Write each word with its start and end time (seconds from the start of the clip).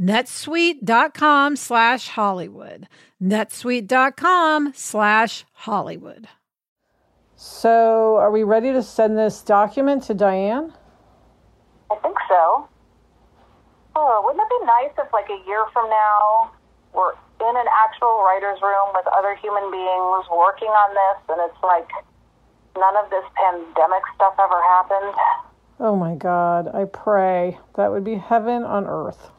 netsuite.com 0.00 1.56
slash 1.56 2.08
Hollywood. 2.08 2.88
netsuite.com 3.22 4.72
slash 4.74 5.44
Hollywood. 5.52 6.28
So, 7.36 8.16
are 8.16 8.30
we 8.30 8.42
ready 8.42 8.72
to 8.72 8.82
send 8.82 9.16
this 9.16 9.42
document 9.42 10.02
to 10.04 10.14
Diane? 10.14 10.72
I 11.90 11.96
think 11.96 12.16
so. 12.28 12.68
Oh, 13.94 14.22
wouldn't 14.24 14.42
it 14.42 14.48
be 14.60 14.66
nice 14.66 14.92
if, 14.98 15.12
like, 15.12 15.28
a 15.30 15.46
year 15.46 15.64
from 15.72 15.88
now, 15.88 16.50
we're 16.92 17.12
in 17.12 17.56
an 17.56 17.66
actual 17.86 18.22
writer's 18.24 18.60
room 18.60 18.90
with 18.94 19.06
other 19.16 19.36
human 19.36 19.70
beings 19.70 20.26
working 20.34 20.68
on 20.68 20.90
this, 20.94 21.18
and 21.30 21.40
it's 21.48 21.62
like 21.62 21.88
none 22.76 22.96
of 22.96 23.10
this 23.10 23.24
pandemic 23.34 24.02
stuff 24.14 24.34
ever 24.38 24.60
happened? 24.62 25.14
Oh 25.80 25.96
my 25.96 26.14
God, 26.16 26.68
I 26.74 26.84
pray. 26.86 27.58
That 27.76 27.90
would 27.92 28.04
be 28.04 28.16
heaven 28.16 28.64
on 28.64 28.86
earth. 28.86 29.30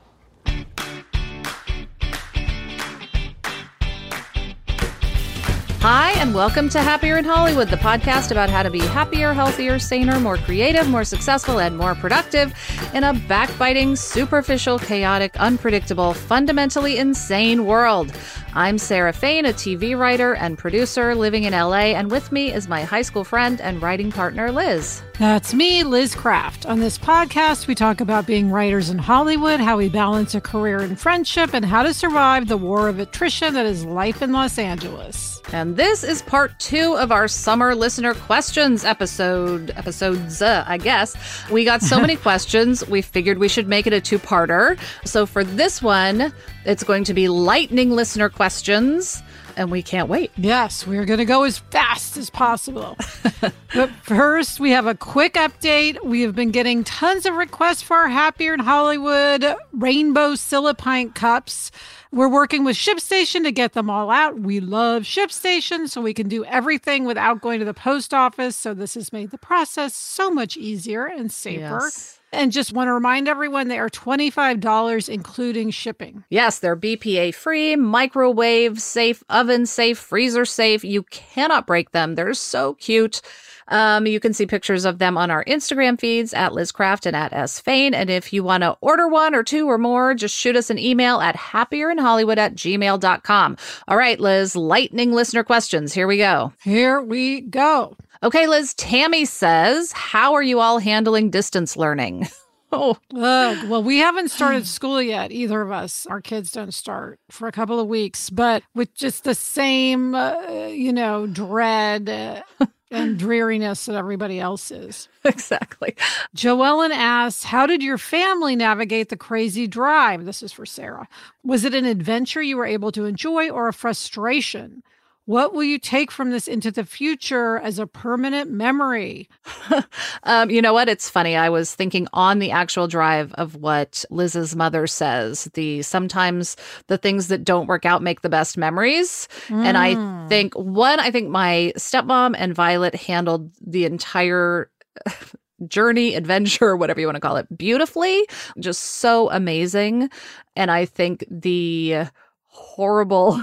Hi, 5.81 6.11
and 6.19 6.35
welcome 6.35 6.67
to 6.71 6.81
Happier 6.81 7.17
in 7.17 7.23
Hollywood, 7.23 7.69
the 7.69 7.77
podcast 7.77 8.31
about 8.31 8.49
how 8.49 8.63
to 8.63 8.69
be 8.69 8.81
happier, 8.81 9.31
healthier, 9.31 9.79
saner, 9.79 10.19
more 10.19 10.35
creative, 10.35 10.89
more 10.89 11.05
successful, 11.05 11.61
and 11.61 11.77
more 11.77 11.95
productive 11.95 12.53
in 12.93 13.05
a 13.05 13.13
backbiting, 13.13 13.95
superficial, 13.95 14.77
chaotic, 14.77 15.39
unpredictable, 15.39 16.13
fundamentally 16.13 16.97
insane 16.97 17.65
world. 17.65 18.11
I'm 18.53 18.77
Sarah 18.77 19.13
Fain, 19.13 19.45
a 19.45 19.53
TV 19.53 19.97
writer 19.97 20.35
and 20.35 20.57
producer 20.57 21.15
living 21.15 21.45
in 21.45 21.53
LA, 21.53 21.95
and 21.95 22.11
with 22.11 22.29
me 22.33 22.51
is 22.51 22.67
my 22.67 22.83
high 22.83 23.03
school 23.03 23.23
friend 23.23 23.61
and 23.61 23.81
writing 23.81 24.11
partner, 24.11 24.51
Liz. 24.51 25.01
That's 25.19 25.53
me, 25.53 25.83
Liz 25.83 26.15
Craft. 26.15 26.65
On 26.65 26.79
this 26.79 26.97
podcast, 26.97 27.67
we 27.67 27.75
talk 27.75 27.99
about 27.99 28.25
being 28.25 28.49
writers 28.49 28.89
in 28.89 28.97
Hollywood, 28.97 29.59
how 29.59 29.75
we 29.75 29.89
balance 29.89 30.33
a 30.33 30.39
career 30.39 30.79
and 30.79 30.97
friendship, 30.97 31.53
and 31.53 31.65
how 31.65 31.83
to 31.83 31.93
survive 31.93 32.47
the 32.47 32.55
war 32.55 32.87
of 32.87 32.99
attrition 32.99 33.53
that 33.55 33.65
is 33.65 33.83
life 33.83 34.21
in 34.21 34.31
Los 34.31 34.57
Angeles. 34.57 35.41
And 35.51 35.75
this 35.75 36.05
is 36.05 36.21
part 36.21 36.57
two 36.57 36.95
of 36.95 37.11
our 37.11 37.27
summer 37.27 37.75
listener 37.75 38.13
questions 38.13 38.85
episode. 38.85 39.71
Episodes, 39.71 40.41
uh, 40.41 40.63
I 40.65 40.77
guess. 40.77 41.17
We 41.49 41.65
got 41.65 41.81
so 41.81 41.99
many 41.99 42.15
questions, 42.27 42.87
we 42.87 43.01
figured 43.01 43.39
we 43.39 43.49
should 43.49 43.67
make 43.67 43.87
it 43.87 43.91
a 43.91 43.99
two 43.99 44.19
parter. 44.19 44.79
So 45.03 45.25
for 45.25 45.43
this 45.43 45.81
one, 45.81 46.31
it's 46.63 46.85
going 46.85 47.03
to 47.03 47.13
be 47.13 47.27
lightning 47.27 47.91
listener 47.91 48.29
questions 48.29 49.21
and 49.59 49.69
we 49.69 49.83
can't 49.83 50.07
wait. 50.07 50.31
Yes, 50.37 50.87
we're 50.87 51.03
going 51.03 51.19
to 51.19 51.25
go 51.25 51.43
as 51.43 51.57
fast 51.57 52.15
as 52.15 52.29
possible. 52.29 52.97
but 53.75 53.89
first, 54.03 54.61
we 54.61 54.71
have 54.71 54.87
a 54.87 54.95
quick 54.95 55.33
update. 55.33 56.01
We 56.01 56.21
have 56.21 56.33
been 56.33 56.51
getting 56.51 56.85
tons 56.85 57.25
of 57.25 57.35
requests 57.35 57.81
for 57.81 57.97
our 57.97 58.07
Happier 58.07 58.53
in 58.53 58.61
Hollywood 58.61 59.45
rainbow 59.73 60.31
Silipint 60.31 61.13
cups. 61.13 61.71
We're 62.13 62.29
working 62.29 62.63
with 62.63 62.77
ShipStation 62.77 63.43
to 63.43 63.51
get 63.51 63.73
them 63.73 63.89
all 63.89 64.09
out. 64.09 64.39
We 64.39 64.61
love 64.61 65.03
ShipStation, 65.03 65.89
so 65.89 66.01
we 66.01 66.13
can 66.13 66.29
do 66.29 66.45
everything 66.45 67.03
without 67.03 67.41
going 67.41 67.59
to 67.59 67.65
the 67.65 67.73
post 67.73 68.13
office. 68.13 68.55
So 68.55 68.73
this 68.73 68.93
has 68.93 69.11
made 69.11 69.31
the 69.31 69.37
process 69.37 69.93
so 69.93 70.31
much 70.31 70.55
easier 70.55 71.05
and 71.05 71.29
safer. 71.29 71.81
Yes. 71.83 72.18
And 72.31 72.51
just 72.51 72.73
want 72.73 72.87
to 72.87 72.93
remind 72.93 73.27
everyone 73.27 73.67
they 73.67 73.79
are 73.79 73.89
$25 73.89 75.09
including 75.09 75.71
shipping. 75.71 76.23
Yes, 76.29 76.59
they're 76.59 76.77
BPA 76.77 77.33
free, 77.33 77.75
microwave 77.75 78.81
safe, 78.81 79.23
oven 79.29 79.65
safe, 79.65 79.97
freezer 79.97 80.45
safe. 80.45 80.83
You 80.83 81.03
cannot 81.03 81.67
break 81.67 81.91
them. 81.91 82.15
They're 82.15 82.33
so 82.33 82.75
cute. 82.75 83.21
Um, 83.69 84.07
you 84.07 84.19
can 84.19 84.33
see 84.33 84.45
pictures 84.45 84.85
of 84.85 84.97
them 84.97 85.17
on 85.17 85.31
our 85.31 85.43
Instagram 85.45 85.99
feeds 85.99 86.33
at 86.33 86.53
Liz 86.53 86.71
Craft 86.71 87.05
and 87.05 87.15
at 87.15 87.33
S 87.33 87.59
Fain. 87.59 87.93
And 87.93 88.09
if 88.09 88.33
you 88.33 88.43
want 88.43 88.63
to 88.63 88.77
order 88.81 89.07
one 89.07 89.35
or 89.35 89.43
two 89.43 89.69
or 89.69 89.77
more, 89.77 90.13
just 90.13 90.35
shoot 90.35 90.55
us 90.55 90.69
an 90.69 90.79
email 90.79 91.21
at 91.21 91.35
happierinhollywood 91.35 92.37
at 92.37 92.55
gmail.com. 92.55 93.57
All 93.87 93.97
right, 93.97 94.19
Liz, 94.19 94.55
lightning 94.55 95.13
listener 95.13 95.43
questions. 95.43 95.93
Here 95.93 96.07
we 96.07 96.17
go. 96.17 96.51
Here 96.63 97.01
we 97.01 97.41
go. 97.41 97.95
Okay, 98.21 98.47
Liz, 98.47 98.73
Tammy 98.73 99.23
says, 99.23 99.93
How 99.93 100.33
are 100.33 100.43
you 100.43 100.59
all 100.59 100.79
handling 100.79 101.29
distance 101.29 101.77
learning? 101.77 102.27
oh, 102.73 102.97
uh, 103.15 103.63
well, 103.67 103.81
we 103.81 103.99
haven't 103.99 104.29
started 104.29 104.67
school 104.67 105.01
yet, 105.01 105.31
either 105.31 105.61
of 105.61 105.71
us. 105.71 106.05
Our 106.05 106.19
kids 106.19 106.51
don't 106.51 106.73
start 106.73 107.17
for 107.31 107.47
a 107.47 107.53
couple 107.53 107.79
of 107.79 107.87
weeks, 107.87 108.29
but 108.29 108.63
with 108.75 108.93
just 108.93 109.23
the 109.23 109.35
same, 109.35 110.15
uh, 110.15 110.67
you 110.67 110.91
know, 110.91 111.27
dread. 111.27 112.09
Uh, 112.09 112.41
and 112.91 113.19
dreariness 113.19 113.85
that 113.85 113.95
everybody 113.95 114.39
else 114.39 114.71
is. 114.71 115.07
Exactly. 115.23 115.95
Joellen 116.35 116.89
asks, 116.89 117.43
How 117.43 117.67
did 117.67 117.83
your 117.83 117.99
family 117.99 118.55
navigate 118.55 119.09
the 119.09 119.17
crazy 119.17 119.67
drive? 119.67 120.25
This 120.25 120.41
is 120.41 120.51
for 120.51 120.65
Sarah. 120.65 121.07
Was 121.43 121.65
it 121.65 121.75
an 121.75 121.85
adventure 121.85 122.41
you 122.41 122.57
were 122.57 122.65
able 122.65 122.91
to 122.93 123.05
enjoy 123.05 123.49
or 123.49 123.67
a 123.67 123.73
frustration? 123.73 124.81
What 125.29 125.53
will 125.53 125.63
you 125.63 125.77
take 125.77 126.09
from 126.09 126.31
this 126.31 126.47
into 126.47 126.71
the 126.71 126.83
future 126.83 127.59
as 127.59 127.77
a 127.77 127.85
permanent 127.85 128.49
memory? 128.49 129.29
um, 130.23 130.49
you 130.49 130.59
know 130.59 130.73
what? 130.73 130.89
It's 130.89 131.07
funny. 131.07 131.35
I 131.35 131.49
was 131.49 131.75
thinking 131.75 132.07
on 132.13 132.39
the 132.39 132.49
actual 132.49 132.87
drive 132.87 133.31
of 133.35 133.55
what 133.55 134.03
Liz's 134.09 134.55
mother 134.55 134.87
says. 134.87 135.43
The 135.53 135.83
sometimes 135.83 136.55
the 136.87 136.97
things 136.97 137.27
that 137.27 137.43
don't 137.43 137.67
work 137.67 137.85
out 137.85 138.01
make 138.01 138.21
the 138.21 138.29
best 138.29 138.57
memories. 138.57 139.27
Mm. 139.49 139.65
And 139.65 139.77
I 139.77 139.95
Mm. 139.97 140.29
think 140.29 140.55
one, 140.55 140.99
I 140.99 141.11
think 141.11 141.29
my 141.29 141.73
stepmom 141.77 142.33
and 142.35 142.55
Violet 142.55 142.95
handled 142.95 143.51
the 143.61 143.85
entire 143.85 144.71
journey, 145.67 146.15
adventure, 146.15 146.75
whatever 146.75 147.01
you 147.01 147.05
want 147.05 147.17
to 147.17 147.21
call 147.21 147.37
it, 147.37 147.55
beautifully. 147.55 148.25
Just 148.59 148.81
so 148.81 149.29
amazing. 149.29 150.09
And 150.55 150.71
I 150.71 150.85
think 150.85 151.23
the 151.29 152.07
horrible 152.47 153.39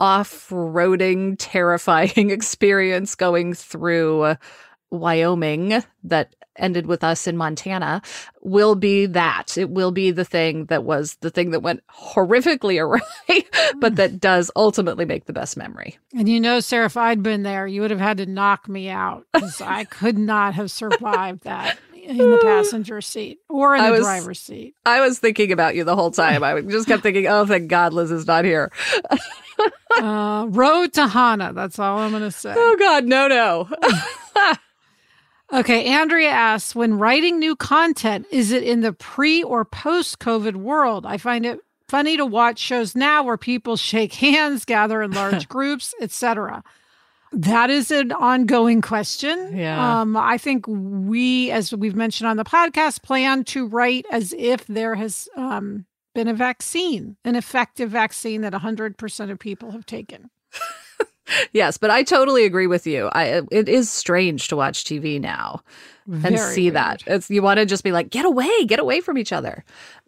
off-roading 0.00 1.36
terrifying 1.38 2.30
experience 2.30 3.14
going 3.14 3.54
through 3.54 4.36
Wyoming 4.90 5.82
that 6.04 6.34
ended 6.56 6.86
with 6.86 7.02
us 7.02 7.26
in 7.26 7.36
Montana 7.36 8.02
will 8.42 8.74
be 8.74 9.06
that. 9.06 9.56
It 9.56 9.70
will 9.70 9.90
be 9.90 10.10
the 10.10 10.24
thing 10.24 10.66
that 10.66 10.84
was 10.84 11.16
the 11.20 11.30
thing 11.30 11.50
that 11.50 11.60
went 11.60 11.82
horrifically 11.88 12.80
awry, 12.82 13.44
but 13.78 13.96
that 13.96 14.20
does 14.20 14.50
ultimately 14.56 15.04
make 15.04 15.24
the 15.26 15.32
best 15.32 15.56
memory. 15.56 15.98
And 16.14 16.28
you 16.28 16.40
know, 16.40 16.60
Sarah, 16.60 16.86
if 16.86 16.96
I'd 16.96 17.22
been 17.22 17.42
there, 17.42 17.66
you 17.66 17.80
would 17.80 17.90
have 17.90 18.00
had 18.00 18.18
to 18.18 18.26
knock 18.26 18.68
me 18.68 18.88
out 18.88 19.26
because 19.32 19.60
I 19.60 19.84
could 19.84 20.18
not 20.18 20.54
have 20.54 20.70
survived 20.70 21.44
that 21.44 21.78
in 21.94 22.18
the 22.18 22.38
passenger 22.42 23.00
seat 23.00 23.38
or 23.48 23.76
in 23.76 23.84
the 23.84 23.90
was- 23.92 24.00
driver's 24.00 24.40
seat. 24.40 24.74
I 24.84 25.00
was 25.00 25.18
thinking 25.18 25.52
about 25.52 25.74
you 25.74 25.84
the 25.84 25.96
whole 25.96 26.10
time. 26.10 26.42
I 26.42 26.60
just 26.60 26.88
kept 26.88 27.02
thinking, 27.02 27.26
oh, 27.28 27.46
thank 27.46 27.68
God 27.68 27.92
Liz 27.92 28.10
is 28.10 28.26
not 28.26 28.44
here. 28.44 28.70
Uh, 29.98 30.46
road 30.48 30.92
to 30.94 31.06
Hana. 31.06 31.52
That's 31.52 31.78
all 31.78 31.98
I'm 31.98 32.10
going 32.10 32.22
to 32.22 32.30
say. 32.30 32.54
Oh, 32.56 32.76
God, 32.78 33.04
no, 33.04 33.28
no. 33.28 33.68
Okay, 35.52 35.84
Andrea 35.84 36.30
asks 36.30 36.74
When 36.74 36.98
writing 36.98 37.38
new 37.38 37.54
content, 37.54 38.26
is 38.30 38.52
it 38.52 38.62
in 38.62 38.80
the 38.80 38.94
pre 38.94 39.42
or 39.42 39.64
post 39.64 40.18
COVID 40.18 40.56
world? 40.56 41.04
I 41.04 41.18
find 41.18 41.44
it 41.44 41.60
funny 41.88 42.16
to 42.16 42.24
watch 42.24 42.58
shows 42.58 42.96
now 42.96 43.22
where 43.22 43.36
people 43.36 43.76
shake 43.76 44.14
hands, 44.14 44.64
gather 44.64 45.02
in 45.02 45.10
large 45.10 45.48
groups, 45.50 45.94
etc. 46.00 46.64
That 47.32 47.68
is 47.68 47.90
an 47.90 48.12
ongoing 48.12 48.80
question. 48.80 49.54
Yeah. 49.54 50.00
Um, 50.00 50.16
I 50.16 50.38
think 50.38 50.64
we, 50.66 51.50
as 51.50 51.74
we've 51.74 51.96
mentioned 51.96 52.28
on 52.28 52.38
the 52.38 52.44
podcast, 52.44 53.02
plan 53.02 53.44
to 53.44 53.66
write 53.66 54.06
as 54.10 54.34
if 54.38 54.66
there 54.66 54.94
has 54.94 55.28
um, 55.36 55.84
been 56.14 56.28
a 56.28 56.34
vaccine, 56.34 57.16
an 57.24 57.36
effective 57.36 57.90
vaccine 57.90 58.42
that 58.42 58.52
100% 58.52 59.30
of 59.30 59.38
people 59.38 59.70
have 59.70 59.86
taken. 59.86 60.30
yes, 61.52 61.78
but 61.78 61.90
I 61.90 62.02
totally 62.02 62.44
agree 62.44 62.66
with 62.66 62.86
you. 62.86 63.08
I 63.12 63.42
it 63.50 63.68
is 63.68 63.90
strange 63.90 64.48
to 64.48 64.56
watch 64.56 64.84
TV 64.84 65.20
now 65.20 65.62
and 66.06 66.22
Very 66.22 66.54
see 66.54 66.70
that. 66.70 67.02
It's 67.06 67.30
you 67.30 67.42
want 67.42 67.58
to 67.58 67.66
just 67.66 67.84
be 67.84 67.92
like, 67.92 68.10
get 68.10 68.24
away, 68.24 68.64
get 68.66 68.78
away 68.78 69.00
from 69.00 69.18
each 69.18 69.32
other. 69.32 69.64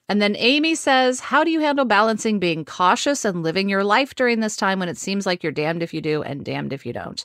And 0.08 0.20
then 0.20 0.36
Amy 0.36 0.74
says, 0.74 1.20
How 1.20 1.44
do 1.44 1.50
you 1.50 1.60
handle 1.60 1.84
balancing 1.84 2.38
being 2.38 2.64
cautious 2.64 3.24
and 3.24 3.42
living 3.42 3.68
your 3.68 3.84
life 3.84 4.14
during 4.14 4.40
this 4.40 4.56
time 4.56 4.78
when 4.78 4.88
it 4.88 4.98
seems 4.98 5.24
like 5.24 5.42
you're 5.42 5.52
damned 5.52 5.82
if 5.82 5.94
you 5.94 6.00
do 6.00 6.22
and 6.22 6.44
damned 6.44 6.72
if 6.72 6.84
you 6.84 6.92
don't? 6.92 7.24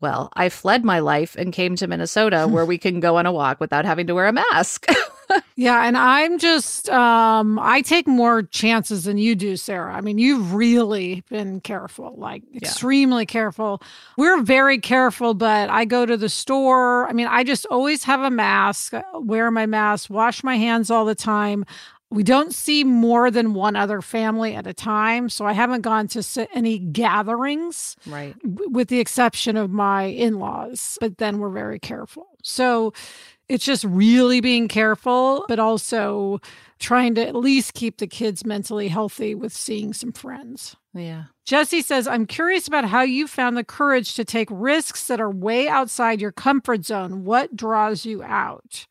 Well, 0.00 0.30
I 0.34 0.48
fled 0.48 0.84
my 0.84 1.00
life 1.00 1.36
and 1.36 1.52
came 1.52 1.76
to 1.76 1.86
Minnesota 1.86 2.46
where 2.48 2.64
we 2.64 2.78
can 2.78 3.00
go 3.00 3.16
on 3.16 3.26
a 3.26 3.32
walk 3.32 3.60
without 3.60 3.84
having 3.84 4.06
to 4.06 4.14
wear 4.14 4.28
a 4.28 4.32
mask. 4.32 4.86
Yeah, 5.56 5.86
and 5.86 5.96
I'm 5.96 6.38
just 6.38 6.88
um 6.88 7.58
I 7.58 7.82
take 7.82 8.06
more 8.06 8.42
chances 8.42 9.04
than 9.04 9.18
you 9.18 9.34
do, 9.34 9.56
Sarah. 9.56 9.92
I 9.92 10.00
mean, 10.00 10.16
you've 10.16 10.54
really 10.54 11.22
been 11.28 11.60
careful, 11.60 12.14
like 12.16 12.42
extremely 12.54 13.26
careful. 13.26 13.82
We're 14.16 14.40
very 14.40 14.78
careful, 14.78 15.34
but 15.34 15.68
I 15.68 15.84
go 15.84 16.06
to 16.06 16.16
the 16.16 16.30
store. 16.30 17.06
I 17.08 17.12
mean, 17.12 17.26
I 17.26 17.44
just 17.44 17.66
always 17.66 18.04
have 18.04 18.20
a 18.22 18.30
mask, 18.30 18.94
uh, 18.94 19.02
wear 19.14 19.50
my 19.50 19.66
mask, 19.66 20.08
wash 20.08 20.42
my 20.42 20.56
hands 20.56 20.90
all 20.90 21.04
the 21.04 21.14
time. 21.14 21.66
We 22.12 22.22
don't 22.22 22.54
see 22.54 22.82
more 22.82 23.30
than 23.30 23.54
one 23.54 23.76
other 23.76 24.02
family 24.02 24.54
at 24.56 24.66
a 24.66 24.74
time, 24.74 25.28
so 25.28 25.44
I 25.44 25.52
haven't 25.52 25.82
gone 25.82 26.08
to 26.08 26.48
any 26.52 26.78
gatherings 26.78 27.96
right. 28.06 28.34
with 28.42 28.88
the 28.88 28.98
exception 28.98 29.56
of 29.56 29.70
my 29.70 30.04
in-laws 30.04 30.98
but 31.00 31.18
then 31.18 31.38
we're 31.38 31.50
very 31.50 31.78
careful 31.78 32.26
so 32.42 32.92
it's 33.50 33.64
just 33.64 33.84
really 33.84 34.40
being 34.40 34.68
careful 34.68 35.44
but 35.48 35.58
also 35.58 36.40
trying 36.78 37.14
to 37.14 37.26
at 37.26 37.34
least 37.34 37.74
keep 37.74 37.98
the 37.98 38.06
kids 38.06 38.46
mentally 38.46 38.88
healthy 38.88 39.34
with 39.34 39.52
seeing 39.52 39.92
some 39.92 40.12
friends 40.12 40.76
Yeah. 40.94 41.24
Jesse 41.46 41.82
says, 41.82 42.06
I'm 42.06 42.26
curious 42.26 42.68
about 42.68 42.84
how 42.84 43.02
you 43.02 43.26
found 43.26 43.56
the 43.56 43.64
courage 43.64 44.14
to 44.14 44.24
take 44.24 44.48
risks 44.52 45.08
that 45.08 45.20
are 45.20 45.30
way 45.30 45.66
outside 45.68 46.20
your 46.20 46.30
comfort 46.32 46.84
zone. 46.84 47.24
What 47.24 47.56
draws 47.56 48.06
you 48.06 48.22
out? 48.22 48.86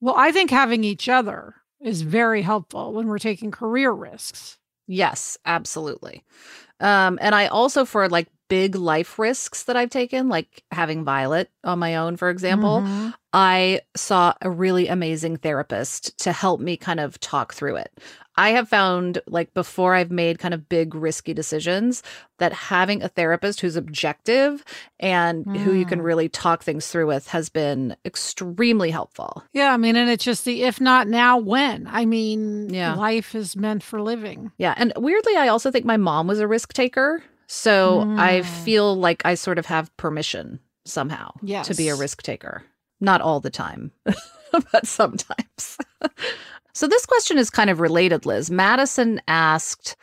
Well, 0.00 0.14
I 0.16 0.30
think 0.30 0.50
having 0.50 0.84
each 0.84 1.08
other 1.08 1.54
is 1.80 2.02
very 2.02 2.42
helpful 2.42 2.92
when 2.92 3.06
we're 3.06 3.18
taking 3.18 3.50
career 3.50 3.92
risks. 3.92 4.58
Yes, 4.86 5.38
absolutely. 5.46 6.22
Um, 6.80 7.18
and 7.22 7.34
I 7.34 7.46
also 7.46 7.84
for 7.86 8.08
like 8.10 8.28
big 8.48 8.74
life 8.74 9.18
risks 9.18 9.62
that 9.64 9.76
I've 9.76 9.90
taken, 9.90 10.28
like 10.28 10.62
having 10.72 11.04
Violet 11.04 11.50
on 11.64 11.78
my 11.78 11.96
own, 11.96 12.16
for 12.16 12.28
example, 12.28 12.82
Mhm. 12.82 13.14
I 13.32 13.82
saw 13.96 14.34
a 14.42 14.50
really 14.50 14.88
amazing 14.88 15.36
therapist 15.36 16.18
to 16.18 16.32
help 16.32 16.60
me 16.60 16.76
kind 16.76 16.98
of 17.00 17.18
talk 17.20 17.54
through 17.54 17.76
it. 17.76 17.92
I 18.36 18.50
have 18.50 18.68
found, 18.68 19.20
like, 19.26 19.52
before 19.54 19.94
I've 19.94 20.10
made 20.10 20.38
kind 20.38 20.54
of 20.54 20.68
big, 20.68 20.94
risky 20.94 21.34
decisions, 21.34 22.02
that 22.38 22.52
having 22.52 23.02
a 23.02 23.08
therapist 23.08 23.60
who's 23.60 23.76
objective 23.76 24.64
and 24.98 25.44
who 25.58 25.72
you 25.72 25.84
can 25.84 26.00
Mm. 26.00 26.04
really 26.04 26.28
talk 26.28 26.62
things 26.62 26.88
through 26.88 27.06
with 27.06 27.28
has 27.28 27.48
been 27.50 27.96
extremely 28.04 28.90
helpful. 28.90 29.44
Yeah, 29.52 29.72
I 29.72 29.76
mean, 29.76 29.94
and 29.96 30.08
it's 30.08 30.24
just 30.24 30.44
the 30.44 30.62
if 30.62 30.80
not 30.80 31.06
now, 31.06 31.36
when? 31.38 31.86
I 31.90 32.06
mean, 32.06 32.72
Yeah. 32.72 32.94
life 32.94 33.34
is 33.34 33.56
meant 33.56 33.82
for 33.82 34.00
living. 34.00 34.52
Yeah. 34.58 34.74
And 34.76 34.92
weirdly, 34.96 35.36
I 35.36 35.48
also 35.48 35.70
think 35.70 35.84
my 35.84 35.96
mom 35.98 36.26
was 36.26 36.40
a 36.40 36.48
risk 36.48 36.72
taker. 36.72 37.22
So 37.46 38.06
I 38.16 38.40
Mm. 38.40 38.44
feel 38.44 38.94
like 38.96 39.26
I 39.26 39.34
sort 39.34 39.58
of 39.58 39.66
have 39.66 39.94
permission 39.96 40.60
somehow 40.86 41.32
to 41.64 41.74
be 41.74 41.88
a 41.88 41.94
risk 41.96 42.22
taker. 42.22 42.62
Not 43.00 43.20
all 43.20 43.40
the 43.40 43.50
time, 43.50 43.92
but 44.72 44.86
sometimes. 44.86 45.78
so 46.72 46.86
this 46.86 47.06
question 47.06 47.38
is 47.38 47.50
kind 47.50 47.70
of 47.70 47.80
related, 47.80 48.26
Liz. 48.26 48.50
Madison 48.50 49.20
asked, 49.26 49.96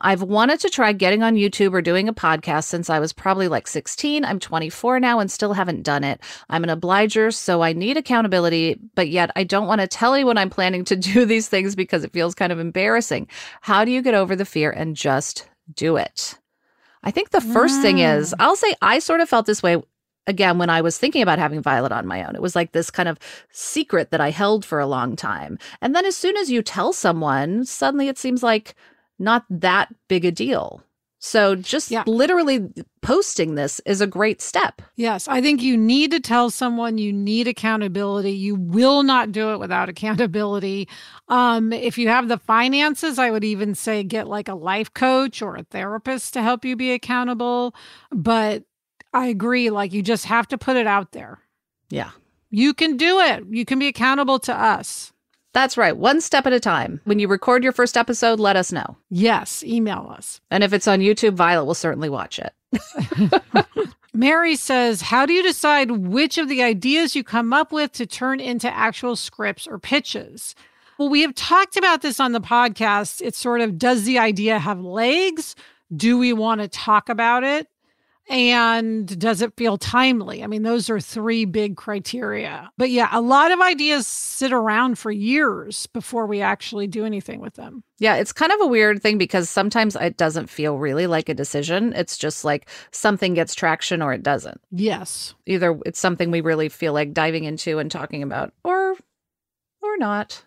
I've 0.00 0.22
wanted 0.22 0.60
to 0.60 0.68
try 0.68 0.92
getting 0.92 1.22
on 1.22 1.34
YouTube 1.34 1.72
or 1.72 1.80
doing 1.80 2.08
a 2.08 2.14
podcast 2.14 2.64
since 2.64 2.90
I 2.90 2.98
was 2.98 3.14
probably 3.14 3.48
like 3.48 3.66
16. 3.66 4.24
I'm 4.24 4.38
24 4.38 5.00
now 5.00 5.18
and 5.18 5.30
still 5.30 5.54
haven't 5.54 5.82
done 5.82 6.04
it. 6.04 6.20
I'm 6.50 6.62
an 6.62 6.70
obliger, 6.70 7.30
so 7.30 7.62
I 7.62 7.72
need 7.72 7.96
accountability, 7.96 8.78
but 8.94 9.08
yet 9.08 9.30
I 9.34 9.44
don't 9.44 9.66
want 9.66 9.80
to 9.80 9.88
tell 9.88 10.12
anyone 10.12 10.36
I'm 10.36 10.50
planning 10.50 10.84
to 10.84 10.96
do 11.14 11.24
these 11.24 11.48
things 11.48 11.74
because 11.74 12.04
it 12.04 12.12
feels 12.12 12.34
kind 12.34 12.52
of 12.52 12.58
embarrassing. 12.58 13.28
How 13.62 13.84
do 13.84 13.90
you 13.90 14.02
get 14.02 14.14
over 14.14 14.36
the 14.36 14.44
fear 14.44 14.70
and 14.70 14.94
just 14.94 15.48
do 15.74 15.96
it? 15.96 16.38
I 17.02 17.10
think 17.10 17.30
the 17.30 17.40
first 17.40 17.80
thing 17.82 17.98
is, 17.98 18.32
mm. 18.32 18.36
I'll 18.40 18.56
say 18.56 18.74
I 18.82 18.98
sort 18.98 19.20
of 19.20 19.28
felt 19.28 19.46
this 19.46 19.62
way 19.62 19.82
again 20.26 20.58
when 20.58 20.70
I 20.70 20.80
was 20.80 20.98
thinking 20.98 21.22
about 21.22 21.38
having 21.38 21.62
Violet 21.62 21.92
on 21.92 22.06
my 22.06 22.24
own. 22.24 22.34
It 22.34 22.42
was 22.42 22.56
like 22.56 22.72
this 22.72 22.90
kind 22.90 23.08
of 23.08 23.18
secret 23.50 24.10
that 24.10 24.20
I 24.20 24.30
held 24.30 24.64
for 24.64 24.78
a 24.80 24.86
long 24.86 25.16
time. 25.16 25.58
And 25.80 25.94
then 25.94 26.04
as 26.04 26.16
soon 26.16 26.36
as 26.36 26.50
you 26.50 26.62
tell 26.62 26.92
someone, 26.92 27.64
suddenly 27.64 28.08
it 28.08 28.18
seems 28.18 28.42
like 28.42 28.74
not 29.18 29.44
that 29.50 29.94
big 30.08 30.24
a 30.24 30.30
deal. 30.32 30.82
So 31.20 31.54
just 31.54 31.90
Yeah. 31.90 32.04
literally 32.06 32.68
posting 33.00 33.54
this 33.54 33.80
is 33.86 34.02
a 34.02 34.06
great 34.06 34.42
step. 34.42 34.82
Yes, 34.96 35.26
I 35.26 35.40
think 35.40 35.62
you 35.62 35.74
need 35.74 36.10
to 36.10 36.20
tell 36.20 36.50
someone 36.50 36.98
you 36.98 37.14
need 37.14 37.48
accountability. 37.48 38.32
You 38.32 38.56
will 38.56 39.02
not 39.02 39.32
do 39.32 39.52
it 39.52 39.58
without 39.58 39.88
accountability. 39.94 40.86
Um, 41.28 41.72
if 41.72 41.96
you 41.96 42.08
have 42.08 42.28
the 42.28 42.36
finances, 42.36 43.18
I 43.18 43.30
would 43.30 43.44
even 43.44 43.74
say 43.74 44.02
get 44.02 44.28
like 44.28 44.48
a 44.48 44.54
life 44.54 44.92
coach 44.92 45.40
or 45.40 45.56
a 45.56 45.62
therapist 45.64 46.34
to 46.34 46.42
help 46.42 46.62
you 46.62 46.76
be 46.76 46.92
accountable. 46.92 47.74
But 48.10 48.64
I 49.14 49.26
agree, 49.26 49.70
like 49.70 49.92
you 49.92 50.02
just 50.02 50.26
have 50.26 50.48
to 50.48 50.58
put 50.58 50.76
it 50.76 50.86
out 50.86 51.12
there. 51.12 51.38
Yeah. 51.88 52.10
You 52.50 52.74
can 52.74 52.96
do 52.96 53.20
it. 53.20 53.44
You 53.48 53.64
can 53.64 53.78
be 53.78 53.88
accountable 53.88 54.38
to 54.40 54.54
us. 54.54 55.12
That's 55.52 55.76
right. 55.76 55.96
One 55.96 56.20
step 56.20 56.46
at 56.46 56.52
a 56.52 56.58
time. 56.58 57.00
When 57.04 57.20
you 57.20 57.28
record 57.28 57.62
your 57.62 57.72
first 57.72 57.96
episode, 57.96 58.40
let 58.40 58.56
us 58.56 58.72
know. 58.72 58.96
Yes, 59.08 59.62
email 59.62 60.12
us. 60.16 60.40
And 60.50 60.64
if 60.64 60.72
it's 60.72 60.88
on 60.88 60.98
YouTube, 60.98 61.34
Violet 61.34 61.64
will 61.64 61.74
certainly 61.74 62.08
watch 62.08 62.40
it. 62.40 62.52
Mary 64.14 64.56
says, 64.56 65.00
How 65.00 65.26
do 65.26 65.32
you 65.32 65.44
decide 65.44 65.92
which 65.92 66.38
of 66.38 66.48
the 66.48 66.64
ideas 66.64 67.14
you 67.14 67.22
come 67.22 67.52
up 67.52 67.70
with 67.70 67.92
to 67.92 68.06
turn 68.06 68.40
into 68.40 68.72
actual 68.74 69.14
scripts 69.14 69.68
or 69.68 69.78
pitches? 69.78 70.56
Well, 70.98 71.08
we 71.08 71.22
have 71.22 71.36
talked 71.36 71.76
about 71.76 72.02
this 72.02 72.18
on 72.18 72.32
the 72.32 72.40
podcast. 72.40 73.22
It's 73.22 73.38
sort 73.38 73.60
of 73.60 73.78
does 73.78 74.04
the 74.04 74.18
idea 74.18 74.58
have 74.58 74.80
legs? 74.80 75.54
Do 75.94 76.18
we 76.18 76.32
want 76.32 76.60
to 76.60 76.68
talk 76.68 77.08
about 77.08 77.44
it? 77.44 77.68
And 78.28 79.18
does 79.18 79.42
it 79.42 79.52
feel 79.56 79.76
timely? 79.76 80.42
I 80.42 80.46
mean, 80.46 80.62
those 80.62 80.88
are 80.88 80.98
three 80.98 81.44
big 81.44 81.76
criteria. 81.76 82.70
But 82.78 82.90
yeah, 82.90 83.08
a 83.12 83.20
lot 83.20 83.50
of 83.50 83.60
ideas 83.60 84.06
sit 84.06 84.52
around 84.52 84.98
for 84.98 85.10
years 85.10 85.86
before 85.88 86.26
we 86.26 86.40
actually 86.40 86.86
do 86.86 87.04
anything 87.04 87.40
with 87.40 87.54
them. 87.54 87.84
Yeah, 87.98 88.16
it's 88.16 88.32
kind 88.32 88.50
of 88.50 88.60
a 88.62 88.66
weird 88.66 89.02
thing 89.02 89.18
because 89.18 89.50
sometimes 89.50 89.94
it 89.94 90.16
doesn't 90.16 90.48
feel 90.48 90.78
really 90.78 91.06
like 91.06 91.28
a 91.28 91.34
decision. 91.34 91.92
It's 91.92 92.16
just 92.16 92.44
like 92.44 92.68
something 92.92 93.34
gets 93.34 93.54
traction 93.54 94.00
or 94.00 94.14
it 94.14 94.22
doesn't. 94.22 94.60
Yes. 94.70 95.34
Either 95.44 95.78
it's 95.84 96.00
something 96.00 96.30
we 96.30 96.40
really 96.40 96.70
feel 96.70 96.94
like 96.94 97.12
diving 97.12 97.44
into 97.44 97.78
and 97.78 97.90
talking 97.90 98.22
about 98.22 98.54
or 98.64 98.96
or 99.82 99.96
not. 99.98 100.42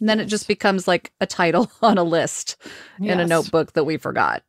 And 0.00 0.08
then 0.08 0.18
it 0.18 0.26
just 0.26 0.48
becomes 0.48 0.88
like 0.88 1.12
a 1.20 1.26
title 1.26 1.70
on 1.82 1.98
a 1.98 2.02
list 2.02 2.56
in 3.00 3.20
a 3.20 3.26
notebook 3.26 3.74
that 3.74 3.84
we 3.84 3.96
forgot. 3.96 4.42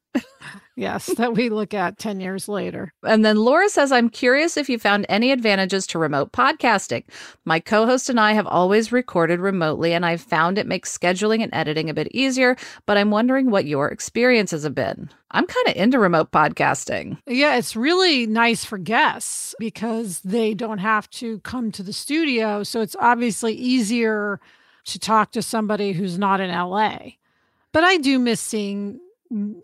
Yes, 0.75 1.05
that 1.17 1.35
we 1.35 1.49
look 1.49 1.73
at 1.73 1.99
10 1.99 2.19
years 2.19 2.49
later. 2.49 2.93
And 3.03 3.23
then 3.23 3.37
Laura 3.37 3.69
says, 3.69 3.91
I'm 3.91 4.09
curious 4.09 4.57
if 4.57 4.69
you 4.69 4.79
found 4.79 5.05
any 5.07 5.31
advantages 5.31 5.85
to 5.87 5.99
remote 5.99 6.31
podcasting. 6.31 7.03
My 7.45 7.59
co 7.59 7.85
host 7.85 8.09
and 8.09 8.19
I 8.19 8.33
have 8.33 8.47
always 8.47 8.91
recorded 8.91 9.39
remotely, 9.39 9.93
and 9.93 10.03
I've 10.03 10.21
found 10.21 10.57
it 10.57 10.65
makes 10.65 10.95
scheduling 10.95 11.43
and 11.43 11.53
editing 11.53 11.89
a 11.89 11.93
bit 11.93 12.07
easier, 12.11 12.55
but 12.87 12.97
I'm 12.97 13.11
wondering 13.11 13.51
what 13.51 13.65
your 13.65 13.89
experiences 13.89 14.63
have 14.63 14.73
been. 14.73 15.09
I'm 15.29 15.45
kind 15.45 15.67
of 15.67 15.75
into 15.75 15.99
remote 15.99 16.31
podcasting. 16.31 17.19
Yeah, 17.27 17.55
it's 17.55 17.75
really 17.75 18.25
nice 18.25 18.65
for 18.65 18.79
guests 18.79 19.53
because 19.59 20.21
they 20.21 20.55
don't 20.55 20.79
have 20.79 21.09
to 21.11 21.39
come 21.39 21.71
to 21.73 21.83
the 21.83 21.93
studio. 21.93 22.63
So 22.63 22.81
it's 22.81 22.95
obviously 22.99 23.53
easier 23.53 24.39
to 24.85 24.99
talk 24.99 25.31
to 25.31 25.41
somebody 25.41 25.91
who's 25.91 26.17
not 26.17 26.39
in 26.39 26.51
LA. 26.51 26.97
But 27.71 27.83
I 27.83 27.97
do 27.97 28.19
miss 28.19 28.39
seeing, 28.39 28.99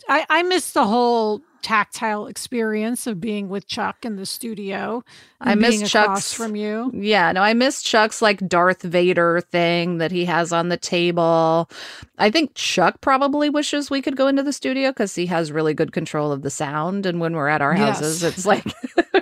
I, 0.07 0.25
I 0.29 0.43
miss 0.43 0.71
the 0.71 0.85
whole 0.87 1.41
tactile 1.61 2.27
experience 2.27 3.05
of 3.05 3.19
being 3.19 3.49
with 3.49 3.67
Chuck 3.67 4.05
in 4.05 4.15
the 4.15 4.25
studio. 4.25 5.03
I 5.41 5.55
miss 5.55 5.75
being 5.75 5.87
Chuck's- 5.87 6.33
from 6.33 6.55
you. 6.55 6.89
Yeah, 6.93 7.31
no, 7.33 7.41
I 7.41 7.53
miss 7.53 7.81
Chuck's 7.83 8.21
like 8.21 8.47
Darth 8.47 8.81
Vader 8.81 9.41
thing 9.51 9.97
that 9.97 10.11
he 10.11 10.25
has 10.25 10.53
on 10.53 10.69
the 10.69 10.77
table. 10.77 11.69
I 12.17 12.31
think 12.31 12.51
Chuck 12.55 13.01
probably 13.01 13.49
wishes 13.49 13.89
we 13.91 14.01
could 14.01 14.15
go 14.15 14.27
into 14.27 14.41
the 14.43 14.53
studio 14.53 14.91
because 14.91 15.13
he 15.15 15.25
has 15.27 15.51
really 15.51 15.73
good 15.73 15.91
control 15.91 16.31
of 16.31 16.41
the 16.43 16.49
sound. 16.49 17.05
And 17.05 17.19
when 17.19 17.33
we're 17.33 17.49
at 17.49 17.61
our 17.61 17.75
Yes. 17.75 17.97
houses, 17.97 18.23
it's 18.23 18.45
like 18.45 18.65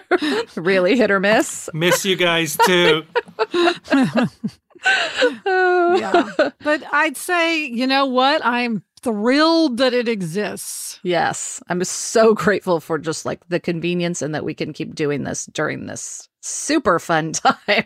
really 0.56 0.96
hit 0.96 1.10
or 1.12 1.20
miss. 1.20 1.70
Miss 1.74 2.06
you 2.06 2.16
guys 2.16 2.56
too. 2.66 3.04
Yeah. 4.86 6.30
but 6.64 6.84
I'd 6.94 7.18
say, 7.18 7.66
you 7.66 7.88
know 7.88 8.06
what? 8.06 8.46
I'm 8.46 8.84
thrilled 9.02 9.78
that 9.78 9.94
it 9.94 10.08
exists. 10.08 11.00
Yes, 11.04 11.62
I'm 11.70 11.84
so 11.84 12.34
grateful 12.34 12.80
for 12.80 12.98
just 12.98 13.26
like 13.26 13.48
the 13.50 13.60
convenience 13.60 14.22
and 14.22 14.34
that 14.36 14.44
we 14.46 14.54
can 14.54 14.74
keep 14.74 14.96
doing 14.96 15.24
this 15.24 15.46
during 15.48 15.86
this 15.86 16.28
super 16.42 17.00
fun 17.00 17.32
time. 17.34 17.86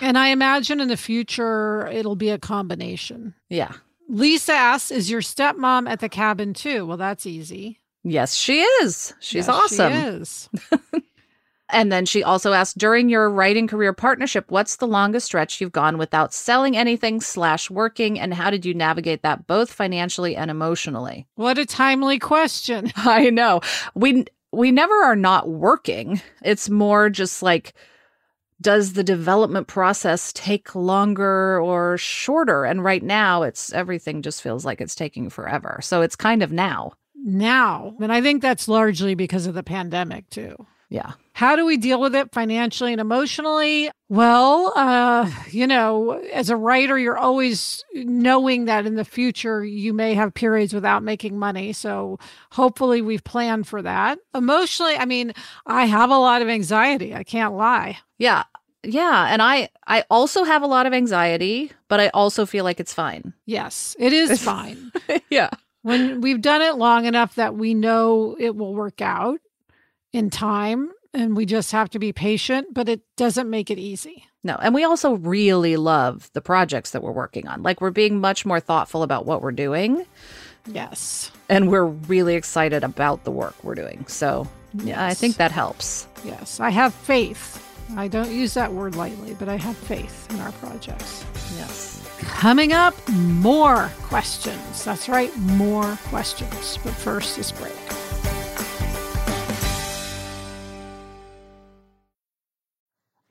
And 0.00 0.16
I 0.18 0.28
imagine 0.28 0.80
in 0.80 0.88
the 0.88 0.96
future 0.96 1.86
it'll 1.88 2.16
be 2.16 2.30
a 2.30 2.38
combination. 2.38 3.34
yeah. 3.48 3.72
Lisa 4.08 4.52
asks, 4.52 4.90
Is 4.90 5.10
your 5.10 5.22
stepmom 5.22 5.88
at 5.88 6.00
the 6.00 6.08
cabin 6.08 6.52
too? 6.52 6.84
Well, 6.84 6.98
that's 6.98 7.24
easy. 7.24 7.80
Yes, 8.04 8.34
she 8.34 8.60
is. 8.60 9.14
She's 9.20 9.46
Yes, 9.46 9.48
awesome. 9.48 9.92
She 9.92 9.98
is. 9.98 10.48
And 11.72 11.90
then 11.90 12.04
she 12.04 12.22
also 12.22 12.52
asked 12.52 12.76
during 12.76 13.08
your 13.08 13.30
writing 13.30 13.66
career 13.66 13.94
partnership, 13.94 14.50
what's 14.50 14.76
the 14.76 14.86
longest 14.86 15.26
stretch 15.26 15.60
you've 15.60 15.72
gone 15.72 15.96
without 15.96 16.34
selling 16.34 16.76
anything 16.76 17.20
slash 17.20 17.70
working, 17.70 18.20
and 18.20 18.34
how 18.34 18.50
did 18.50 18.66
you 18.66 18.74
navigate 18.74 19.22
that 19.22 19.46
both 19.46 19.72
financially 19.72 20.36
and 20.36 20.50
emotionally? 20.50 21.26
What 21.34 21.58
a 21.58 21.64
timely 21.64 22.18
question. 22.18 22.92
I 22.96 23.30
know 23.30 23.60
we 23.94 24.26
we 24.52 24.70
never 24.70 24.94
are 24.94 25.16
not 25.16 25.48
working. 25.48 26.20
It's 26.42 26.68
more 26.68 27.08
just 27.08 27.42
like 27.42 27.72
does 28.60 28.92
the 28.92 29.02
development 29.02 29.66
process 29.66 30.32
take 30.32 30.74
longer 30.74 31.60
or 31.60 31.98
shorter? 31.98 32.64
And 32.64 32.84
right 32.84 33.02
now, 33.02 33.42
it's 33.42 33.72
everything 33.72 34.22
just 34.22 34.40
feels 34.40 34.64
like 34.64 34.80
it's 34.80 34.94
taking 34.94 35.30
forever. 35.30 35.80
So 35.82 36.00
it's 36.00 36.14
kind 36.14 36.42
of 36.42 36.52
now. 36.52 36.92
Now, 37.16 37.96
and 38.00 38.12
I 38.12 38.20
think 38.20 38.40
that's 38.40 38.68
largely 38.68 39.14
because 39.14 39.46
of 39.46 39.54
the 39.54 39.62
pandemic 39.62 40.30
too. 40.30 40.54
Yeah. 40.92 41.12
How 41.32 41.56
do 41.56 41.64
we 41.64 41.78
deal 41.78 41.98
with 41.98 42.14
it 42.14 42.30
financially 42.32 42.92
and 42.92 43.00
emotionally? 43.00 43.90
Well, 44.10 44.74
uh, 44.76 45.30
you 45.50 45.66
know, 45.66 46.12
as 46.34 46.50
a 46.50 46.56
writer, 46.56 46.98
you're 46.98 47.16
always 47.16 47.82
knowing 47.94 48.66
that 48.66 48.84
in 48.84 48.96
the 48.96 49.04
future 49.04 49.64
you 49.64 49.94
may 49.94 50.12
have 50.12 50.34
periods 50.34 50.74
without 50.74 51.02
making 51.02 51.38
money. 51.38 51.72
So 51.72 52.18
hopefully 52.50 53.00
we've 53.00 53.24
planned 53.24 53.66
for 53.66 53.80
that. 53.80 54.18
Emotionally, 54.34 54.94
I 54.96 55.06
mean, 55.06 55.32
I 55.64 55.86
have 55.86 56.10
a 56.10 56.18
lot 56.18 56.42
of 56.42 56.48
anxiety. 56.48 57.14
I 57.14 57.24
can't 57.24 57.54
lie. 57.54 57.98
Yeah. 58.18 58.44
Yeah, 58.84 59.28
and 59.32 59.40
I 59.40 59.68
I 59.86 60.04
also 60.10 60.42
have 60.42 60.62
a 60.62 60.66
lot 60.66 60.86
of 60.86 60.92
anxiety, 60.92 61.70
but 61.86 62.00
I 62.00 62.08
also 62.08 62.44
feel 62.44 62.64
like 62.64 62.80
it's 62.80 62.92
fine. 62.92 63.32
Yes, 63.46 63.94
it 63.98 64.12
is 64.12 64.42
fine. 64.52 64.90
yeah. 65.30 65.50
when 65.82 66.20
we've 66.20 66.42
done 66.42 66.62
it 66.62 66.74
long 66.76 67.06
enough 67.06 67.36
that 67.36 67.54
we 67.54 67.74
know 67.74 68.36
it 68.40 68.56
will 68.56 68.74
work 68.74 69.00
out 69.00 69.38
in 70.12 70.30
time 70.30 70.90
and 71.14 71.36
we 71.36 71.44
just 71.46 71.72
have 71.72 71.90
to 71.90 71.98
be 71.98 72.12
patient, 72.12 72.68
but 72.72 72.88
it 72.88 73.02
doesn't 73.16 73.48
make 73.50 73.70
it 73.70 73.78
easy. 73.78 74.24
No, 74.44 74.56
and 74.60 74.74
we 74.74 74.82
also 74.84 75.14
really 75.16 75.76
love 75.76 76.30
the 76.32 76.40
projects 76.40 76.90
that 76.90 77.02
we're 77.02 77.12
working 77.12 77.46
on. 77.46 77.62
Like 77.62 77.80
we're 77.80 77.90
being 77.90 78.20
much 78.20 78.44
more 78.46 78.60
thoughtful 78.60 79.02
about 79.02 79.26
what 79.26 79.42
we're 79.42 79.52
doing, 79.52 80.04
Yes. 80.66 81.30
and 81.48 81.68
we're 81.70 81.84
really 81.86 82.34
excited 82.34 82.82
about 82.84 83.24
the 83.24 83.30
work 83.30 83.54
we're 83.62 83.74
doing. 83.74 84.04
So, 84.08 84.48
yeah, 84.74 85.04
I 85.04 85.14
think 85.14 85.36
that 85.36 85.52
helps. 85.52 86.06
Yes. 86.24 86.60
I 86.60 86.70
have 86.70 86.94
faith. 86.94 87.58
I 87.96 88.08
don't 88.08 88.30
use 88.32 88.54
that 88.54 88.72
word 88.72 88.96
lightly, 88.96 89.34
but 89.34 89.48
I 89.48 89.56
have 89.56 89.76
faith 89.76 90.26
in 90.30 90.40
our 90.40 90.52
projects. 90.52 91.24
Yes. 91.56 91.98
Coming 92.20 92.72
up, 92.72 92.94
more 93.10 93.90
questions. 94.02 94.84
That's 94.84 95.08
right, 95.08 95.36
more 95.36 95.98
questions. 96.04 96.78
But 96.82 96.94
first, 96.94 97.36
this 97.36 97.52
break. 97.52 97.72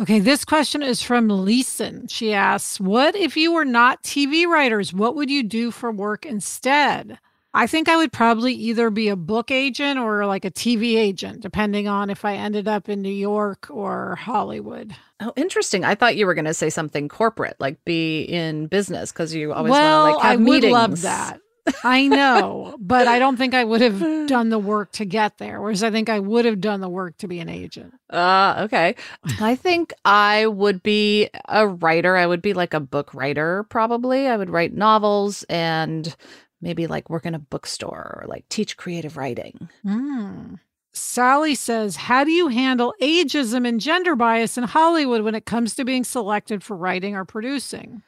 Okay, 0.00 0.20
this 0.20 0.44
question 0.44 0.82
is 0.82 1.02
from 1.02 1.28
Leeson. 1.28 2.08
She 2.08 2.32
asks, 2.32 2.80
What 2.80 3.14
if 3.14 3.36
you 3.36 3.52
were 3.52 3.64
not 3.64 4.02
TV 4.02 4.46
writers? 4.46 4.92
What 4.92 5.14
would 5.14 5.30
you 5.30 5.42
do 5.42 5.70
for 5.70 5.92
work 5.92 6.24
instead? 6.24 7.18
I 7.54 7.66
think 7.66 7.88
I 7.88 7.96
would 7.96 8.12
probably 8.12 8.54
either 8.54 8.88
be 8.88 9.08
a 9.08 9.16
book 9.16 9.50
agent 9.50 9.98
or 9.98 10.24
like 10.24 10.46
a 10.46 10.50
TV 10.50 10.96
agent, 10.96 11.42
depending 11.42 11.86
on 11.86 12.08
if 12.08 12.24
I 12.24 12.34
ended 12.36 12.66
up 12.66 12.88
in 12.88 13.02
New 13.02 13.10
York 13.10 13.66
or 13.68 14.16
Hollywood. 14.16 14.94
Oh, 15.20 15.34
interesting. 15.36 15.84
I 15.84 15.94
thought 15.94 16.16
you 16.16 16.24
were 16.24 16.34
going 16.34 16.46
to 16.46 16.54
say 16.54 16.70
something 16.70 17.10
corporate, 17.10 17.56
like 17.60 17.84
be 17.84 18.22
in 18.22 18.68
business 18.68 19.12
because 19.12 19.34
you 19.34 19.52
always 19.52 19.70
well, 19.70 20.04
want 20.04 20.12
to 20.12 20.16
like 20.16 20.24
have 20.24 20.40
I 20.40 20.42
would 20.42 20.64
love 20.64 21.02
that. 21.02 21.40
I 21.84 22.08
know, 22.08 22.76
but 22.80 23.06
I 23.06 23.18
don't 23.18 23.36
think 23.36 23.54
I 23.54 23.64
would 23.64 23.80
have 23.80 24.00
done 24.28 24.48
the 24.50 24.58
work 24.58 24.92
to 24.92 25.04
get 25.04 25.38
there. 25.38 25.60
Whereas 25.60 25.82
I 25.82 25.90
think 25.90 26.08
I 26.08 26.18
would 26.18 26.44
have 26.44 26.60
done 26.60 26.80
the 26.80 26.88
work 26.88 27.16
to 27.18 27.28
be 27.28 27.40
an 27.40 27.48
agent. 27.48 27.94
Uh, 28.10 28.62
okay. 28.64 28.96
I 29.40 29.54
think 29.54 29.92
I 30.04 30.46
would 30.46 30.82
be 30.82 31.28
a 31.48 31.66
writer. 31.66 32.16
I 32.16 32.26
would 32.26 32.42
be 32.42 32.52
like 32.52 32.74
a 32.74 32.80
book 32.80 33.14
writer, 33.14 33.64
probably. 33.64 34.26
I 34.26 34.36
would 34.36 34.50
write 34.50 34.72
novels 34.72 35.44
and 35.44 36.14
maybe 36.60 36.86
like 36.86 37.10
work 37.10 37.26
in 37.26 37.34
a 37.34 37.38
bookstore 37.40 38.20
or 38.22 38.28
like 38.28 38.48
teach 38.48 38.76
creative 38.76 39.16
writing. 39.16 39.68
Hmm. 39.82 40.54
Sally 40.94 41.54
says, 41.54 41.96
How 41.96 42.22
do 42.24 42.30
you 42.30 42.48
handle 42.48 42.94
ageism 43.00 43.66
and 43.66 43.80
gender 43.80 44.14
bias 44.14 44.58
in 44.58 44.64
Hollywood 44.64 45.22
when 45.22 45.34
it 45.34 45.46
comes 45.46 45.74
to 45.74 45.84
being 45.84 46.04
selected 46.04 46.62
for 46.62 46.76
writing 46.76 47.16
or 47.16 47.24
producing? 47.24 48.02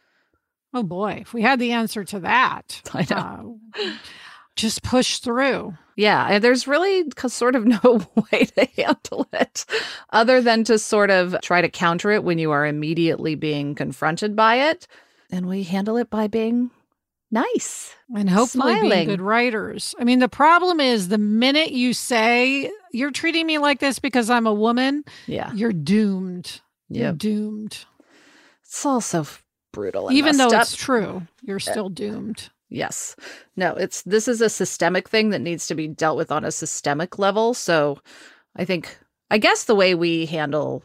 Oh 0.74 0.82
boy, 0.82 1.18
if 1.20 1.32
we 1.32 1.40
had 1.42 1.58
the 1.60 1.72
answer 1.72 2.04
to 2.04 2.20
that, 2.20 2.82
I 2.92 3.06
know. 3.08 3.58
uh, 3.80 3.90
just 4.56 4.82
push 4.82 5.18
through. 5.18 5.74
Yeah, 5.96 6.40
there's 6.40 6.66
really 6.66 7.04
sort 7.28 7.54
of 7.54 7.64
no 7.84 8.04
way 8.32 8.44
to 8.46 8.64
handle 8.76 9.28
it 9.32 9.64
other 10.10 10.40
than 10.40 10.64
to 10.64 10.78
sort 10.78 11.10
of 11.10 11.36
try 11.42 11.62
to 11.62 11.68
counter 11.68 12.10
it 12.10 12.24
when 12.24 12.38
you 12.38 12.50
are 12.50 12.66
immediately 12.66 13.36
being 13.36 13.74
confronted 13.76 14.34
by 14.34 14.70
it. 14.70 14.86
And 15.30 15.46
we 15.46 15.62
handle 15.62 15.96
it 15.96 16.10
by 16.10 16.26
being 16.26 16.70
nice. 17.30 17.94
And 18.14 18.28
hopefully 18.28 18.72
Smiling. 18.74 18.90
being 18.90 19.06
good 19.08 19.20
writers. 19.20 19.94
I 20.00 20.04
mean, 20.04 20.18
the 20.18 20.28
problem 20.28 20.80
is 20.80 21.08
the 21.08 21.18
minute 21.18 21.70
you 21.72 21.92
say, 21.94 22.70
You're 22.92 23.10
treating 23.12 23.46
me 23.46 23.58
like 23.58 23.78
this 23.80 23.98
because 24.00 24.30
I'm 24.30 24.46
a 24.48 24.54
woman, 24.54 25.04
Yeah. 25.26 25.52
you're 25.54 25.72
doomed. 25.72 26.60
You're 26.88 27.12
doomed. 27.12 27.78
It's 28.64 28.84
all 28.86 29.00
so 29.00 29.20
f- 29.20 29.43
brutal. 29.74 30.10
Even 30.12 30.36
though 30.38 30.48
up. 30.48 30.62
it's 30.62 30.76
true, 30.76 31.22
you're 31.42 31.60
still 31.60 31.88
doomed. 31.88 32.48
Yes. 32.70 33.14
No, 33.56 33.74
it's 33.74 34.02
this 34.02 34.26
is 34.26 34.40
a 34.40 34.48
systemic 34.48 35.08
thing 35.08 35.30
that 35.30 35.40
needs 35.40 35.66
to 35.66 35.74
be 35.74 35.86
dealt 35.86 36.16
with 36.16 36.32
on 36.32 36.44
a 36.44 36.50
systemic 36.50 37.18
level. 37.18 37.54
So 37.54 37.98
I 38.56 38.64
think 38.64 38.98
I 39.30 39.38
guess 39.38 39.64
the 39.64 39.74
way 39.74 39.94
we 39.94 40.26
handle 40.26 40.84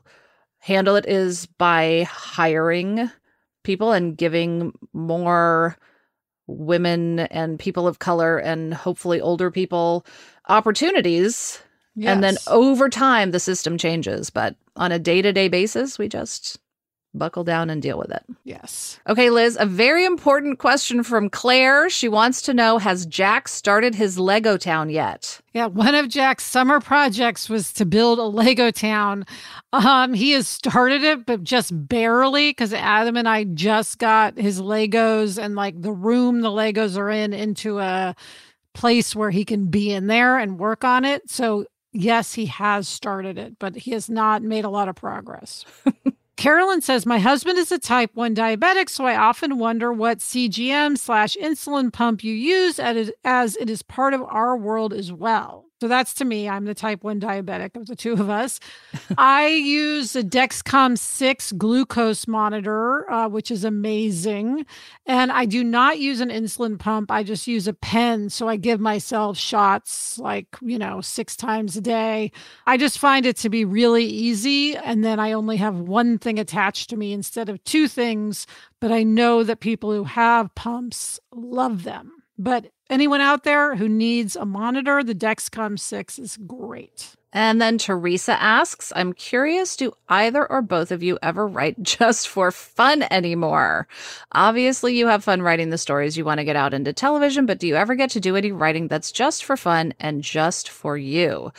handle 0.60 0.96
it 0.96 1.05
is 1.08 1.46
by 1.46 2.08
hiring 2.10 3.10
people 3.63 3.91
and 3.91 4.17
giving 4.17 4.74
more 4.93 5.77
women 6.48 7.19
and 7.19 7.60
people 7.60 7.88
of 7.88 8.00
color 8.00 8.38
and 8.38 8.74
hopefully 8.74 9.22
older 9.22 9.51
people 9.51 10.05
opportunities 10.48 11.62
and 12.01 12.24
then 12.24 12.38
over 12.48 12.89
time 12.89 13.31
the 13.31 13.39
system 13.39 13.77
changes 13.77 14.29
but 14.29 14.55
on 14.75 14.91
a 14.91 14.98
day-to-day 14.98 15.48
basis 15.48 16.00
we 16.00 16.08
just 16.08 16.58
buckle 17.19 17.43
down 17.43 17.69
and 17.69 17.81
deal 17.81 17.97
with 17.97 18.09
it 18.11 18.23
yes. 18.49 18.99
Okay, 19.07 19.29
Liz, 19.29 19.57
a 19.59 19.65
very 19.65 20.05
important 20.05 20.59
question 20.59 21.03
from 21.03 21.29
Claire. 21.29 21.89
She 21.89 22.09
wants 22.09 22.41
to 22.43 22.53
know 22.53 22.77
Has 22.79 23.05
Jack 23.05 23.47
started 23.47 23.95
his 23.95 24.17
Lego 24.17 24.57
town 24.57 24.89
yet? 24.89 25.39
Yeah, 25.53 25.67
one 25.67 25.95
of 25.95 26.09
Jack's 26.09 26.43
summer 26.43 26.79
projects 26.79 27.49
was 27.49 27.71
to 27.73 27.85
build 27.85 28.19
a 28.19 28.23
Lego 28.23 28.71
town. 28.71 29.25
Um, 29.71 30.13
he 30.13 30.31
has 30.31 30.47
started 30.47 31.03
it, 31.03 31.25
but 31.25 31.43
just 31.43 31.71
barely 31.88 32.49
because 32.49 32.73
Adam 32.73 33.15
and 33.15 33.29
I 33.29 33.43
just 33.45 33.99
got 33.99 34.38
his 34.38 34.61
Legos 34.61 35.41
and 35.41 35.55
like 35.55 35.79
the 35.79 35.91
room 35.91 36.41
the 36.41 36.49
Legos 36.49 36.97
are 36.97 37.09
in 37.09 37.33
into 37.33 37.79
a 37.79 38.15
place 38.73 39.15
where 39.15 39.31
he 39.31 39.45
can 39.45 39.67
be 39.67 39.91
in 39.91 40.07
there 40.07 40.38
and 40.38 40.59
work 40.59 40.83
on 40.83 41.05
it. 41.05 41.29
So, 41.29 41.65
yes, 41.93 42.33
he 42.33 42.47
has 42.47 42.88
started 42.88 43.38
it, 43.38 43.59
but 43.59 43.75
he 43.75 43.91
has 43.91 44.09
not 44.09 44.41
made 44.41 44.65
a 44.65 44.69
lot 44.69 44.89
of 44.89 44.95
progress. 44.95 45.65
Carolyn 46.39 46.79
says, 46.79 47.05
My 47.05 47.19
husband 47.19 47.58
is 47.58 47.69
a 47.69 47.77
type 47.77 48.12
1 48.13 48.34
diabetic, 48.34 48.88
so 48.88 49.05
I 49.05 49.17
often 49.17 49.60
wonder 49.60 49.91
what 49.91 50.19
CGM 50.19 50.98
slash 50.98 51.36
insulin 51.36 51.91
pump 51.91 52.24
you 52.24 52.34
use 52.34 52.79
as 52.79 53.58
it 53.58 53.69
is 53.69 53.81
part 53.81 54.13
of 54.13 54.22
our 54.22 54.55
world 54.55 54.93
as 54.93 55.12
well. 55.12 55.68
So 55.81 55.88
that's 55.88 56.13
to 56.15 56.25
me. 56.25 56.50
I'm 56.50 56.65
the 56.65 56.74
type 56.74 57.05
1 57.05 57.21
diabetic 57.21 57.77
of 57.77 57.88
the 57.88 57.95
two 57.95 58.12
of 58.12 58.29
us. 58.29 58.59
I 59.17 59.48
use 59.48 60.13
a 60.13 60.24
Dexcom 60.24 60.98
6 60.98 61.53
glucose 61.53 62.27
monitor, 62.27 63.09
uh, 63.09 63.29
which 63.29 63.50
is 63.50 63.63
amazing. 63.63 64.65
And 65.05 65.31
I 65.31 65.45
do 65.45 65.63
not 65.63 65.98
use 66.00 66.19
an 66.19 66.31
insulin 66.31 66.77
pump. 66.77 67.09
I 67.09 67.24
just 67.24 67.48
use 67.48 67.65
a 67.65 67.74
pen. 67.74 68.29
So 68.29 68.50
I 68.50 68.57
give 68.57 68.81
myself 68.81 69.38
shots 69.38 70.19
like, 70.19 70.48
you 70.62 70.77
know, 70.77 71.00
six 71.00 71.38
times 71.38 71.77
a 71.77 71.81
day. 71.81 72.33
I 72.67 72.75
just 72.75 73.00
find 73.00 73.25
it 73.25 73.38
to 73.38 73.50
be 73.50 73.63
really 73.63 74.05
easy. 74.05 74.75
And 74.75 75.05
then 75.05 75.17
I 75.17 75.31
only 75.31 75.55
have 75.57 75.79
one 75.79 76.17
thing 76.17 76.39
attached 76.39 76.89
to 76.89 76.98
me 76.98 77.13
instead 77.13 77.48
of 77.48 77.63
two 77.63 77.88
things. 77.88 78.45
But 78.81 78.91
I 78.91 79.03
know 79.03 79.43
that 79.43 79.62
people 79.62 79.93
who 79.93 80.03
have 80.03 80.53
pumps 80.55 81.21
love 81.31 81.83
them. 81.83 82.18
But 82.39 82.67
anyone 82.89 83.19
out 83.19 83.43
there 83.43 83.75
who 83.75 83.89
needs 83.89 84.38
a 84.38 84.46
monitor, 84.46 85.03
the 85.03 85.13
Dexcom 85.13 85.77
6 85.77 86.17
is 86.19 86.38
great. 86.38 87.17
And 87.34 87.62
then 87.62 87.77
Teresa 87.77 88.41
asks, 88.41 88.93
I'm 88.96 89.12
curious, 89.13 89.75
do 89.75 89.91
either 90.08 90.50
or 90.50 90.62
both 90.62 90.91
of 90.91 91.03
you 91.03 91.19
ever 91.22 91.46
write 91.46 91.84
just 91.84 92.29
for 92.29 92.50
fun 92.50 93.03
anymore? 93.12 93.88
Obviously, 94.31 94.98
you 94.98 95.08
have 95.08 95.24
fun 95.24 95.41
writing 95.41 95.69
the 95.69 95.77
stories 95.77 96.17
you 96.17 96.24
want 96.24 96.39
to 96.39 96.46
get 96.46 96.55
out 96.55 96.74
into 96.74 96.93
television, 96.93 97.46
but 97.46 97.60
do 97.60 97.67
you 97.67 97.75
ever 97.75 97.93
get 97.93 98.10
to 98.12 98.22
do 98.22 98.38
any 98.38 98.53
writing 98.53 98.88
that's 98.88 99.12
just 99.12 99.43
for 99.43 99.58
fun 99.58 99.93
and 100.00 100.24
just 100.24 100.69
for 100.69 100.98
you? 100.98 101.51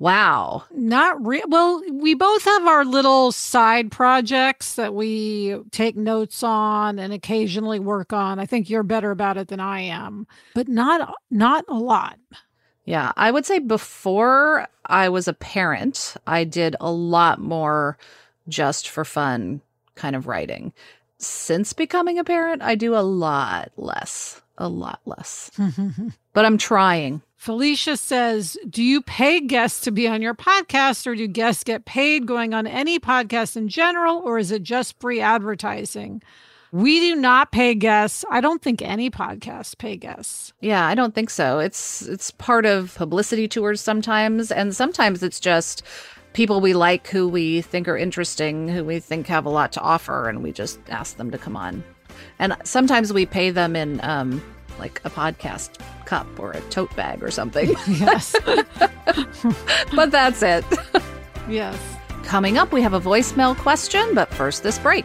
Wow. 0.00 0.64
Not 0.70 1.24
real. 1.24 1.44
Well, 1.46 1.82
we 1.92 2.14
both 2.14 2.42
have 2.46 2.66
our 2.66 2.86
little 2.86 3.32
side 3.32 3.90
projects 3.90 4.76
that 4.76 4.94
we 4.94 5.58
take 5.72 5.94
notes 5.94 6.42
on 6.42 6.98
and 6.98 7.12
occasionally 7.12 7.78
work 7.78 8.10
on. 8.10 8.38
I 8.38 8.46
think 8.46 8.70
you're 8.70 8.82
better 8.82 9.10
about 9.10 9.36
it 9.36 9.48
than 9.48 9.60
I 9.60 9.82
am, 9.82 10.26
but 10.54 10.68
not 10.68 11.14
not 11.30 11.66
a 11.68 11.74
lot. 11.74 12.18
Yeah, 12.86 13.12
I 13.18 13.30
would 13.30 13.44
say 13.44 13.58
before 13.58 14.66
I 14.86 15.10
was 15.10 15.28
a 15.28 15.34
parent, 15.34 16.16
I 16.26 16.44
did 16.44 16.76
a 16.80 16.90
lot 16.90 17.38
more 17.38 17.98
just 18.48 18.88
for 18.88 19.04
fun 19.04 19.60
kind 19.96 20.16
of 20.16 20.26
writing. 20.26 20.72
Since 21.18 21.74
becoming 21.74 22.18
a 22.18 22.24
parent, 22.24 22.62
I 22.62 22.74
do 22.74 22.96
a 22.96 23.04
lot 23.04 23.70
less, 23.76 24.40
a 24.56 24.66
lot 24.66 25.00
less. 25.04 25.50
but 26.32 26.46
I'm 26.46 26.56
trying. 26.56 27.20
Felicia 27.40 27.96
says, 27.96 28.58
Do 28.68 28.82
you 28.82 29.00
pay 29.00 29.40
guests 29.40 29.80
to 29.80 29.90
be 29.90 30.06
on 30.06 30.20
your 30.20 30.34
podcast, 30.34 31.06
or 31.06 31.14
do 31.14 31.26
guests 31.26 31.64
get 31.64 31.86
paid 31.86 32.26
going 32.26 32.52
on 32.52 32.66
any 32.66 33.00
podcast 33.00 33.56
in 33.56 33.68
general, 33.68 34.18
or 34.18 34.38
is 34.38 34.50
it 34.50 34.62
just 34.62 35.00
free 35.00 35.22
advertising? 35.22 36.22
We 36.70 37.00
do 37.00 37.16
not 37.16 37.50
pay 37.50 37.74
guests. 37.74 38.26
I 38.30 38.42
don't 38.42 38.60
think 38.60 38.82
any 38.82 39.10
podcasts 39.10 39.76
pay 39.76 39.96
guests. 39.96 40.52
Yeah, 40.60 40.86
I 40.86 40.94
don't 40.94 41.14
think 41.14 41.30
so. 41.30 41.60
It's 41.60 42.02
it's 42.02 42.30
part 42.30 42.66
of 42.66 42.94
publicity 42.96 43.48
tours 43.48 43.80
sometimes, 43.80 44.52
and 44.52 44.76
sometimes 44.76 45.22
it's 45.22 45.40
just 45.40 45.82
people 46.34 46.60
we 46.60 46.74
like 46.74 47.08
who 47.08 47.26
we 47.26 47.62
think 47.62 47.88
are 47.88 47.96
interesting, 47.96 48.68
who 48.68 48.84
we 48.84 49.00
think 49.00 49.26
have 49.28 49.46
a 49.46 49.50
lot 49.50 49.72
to 49.72 49.80
offer, 49.80 50.28
and 50.28 50.42
we 50.42 50.52
just 50.52 50.78
ask 50.90 51.16
them 51.16 51.30
to 51.30 51.38
come 51.38 51.56
on. 51.56 51.82
And 52.38 52.54
sometimes 52.64 53.14
we 53.14 53.24
pay 53.24 53.48
them 53.48 53.76
in 53.76 53.98
um, 54.04 54.42
like 54.80 55.00
a 55.04 55.10
podcast 55.10 55.78
cup 56.06 56.26
or 56.38 56.50
a 56.52 56.60
tote 56.62 56.94
bag 56.96 57.22
or 57.22 57.30
something. 57.30 57.74
Yes. 57.86 58.34
but 59.94 60.10
that's 60.10 60.42
it. 60.42 60.64
yes. 61.48 61.78
Coming 62.24 62.58
up, 62.58 62.72
we 62.72 62.82
have 62.82 62.94
a 62.94 63.00
voicemail 63.00 63.56
question, 63.56 64.14
but 64.14 64.32
first, 64.32 64.62
this 64.62 64.78
break. 64.78 65.04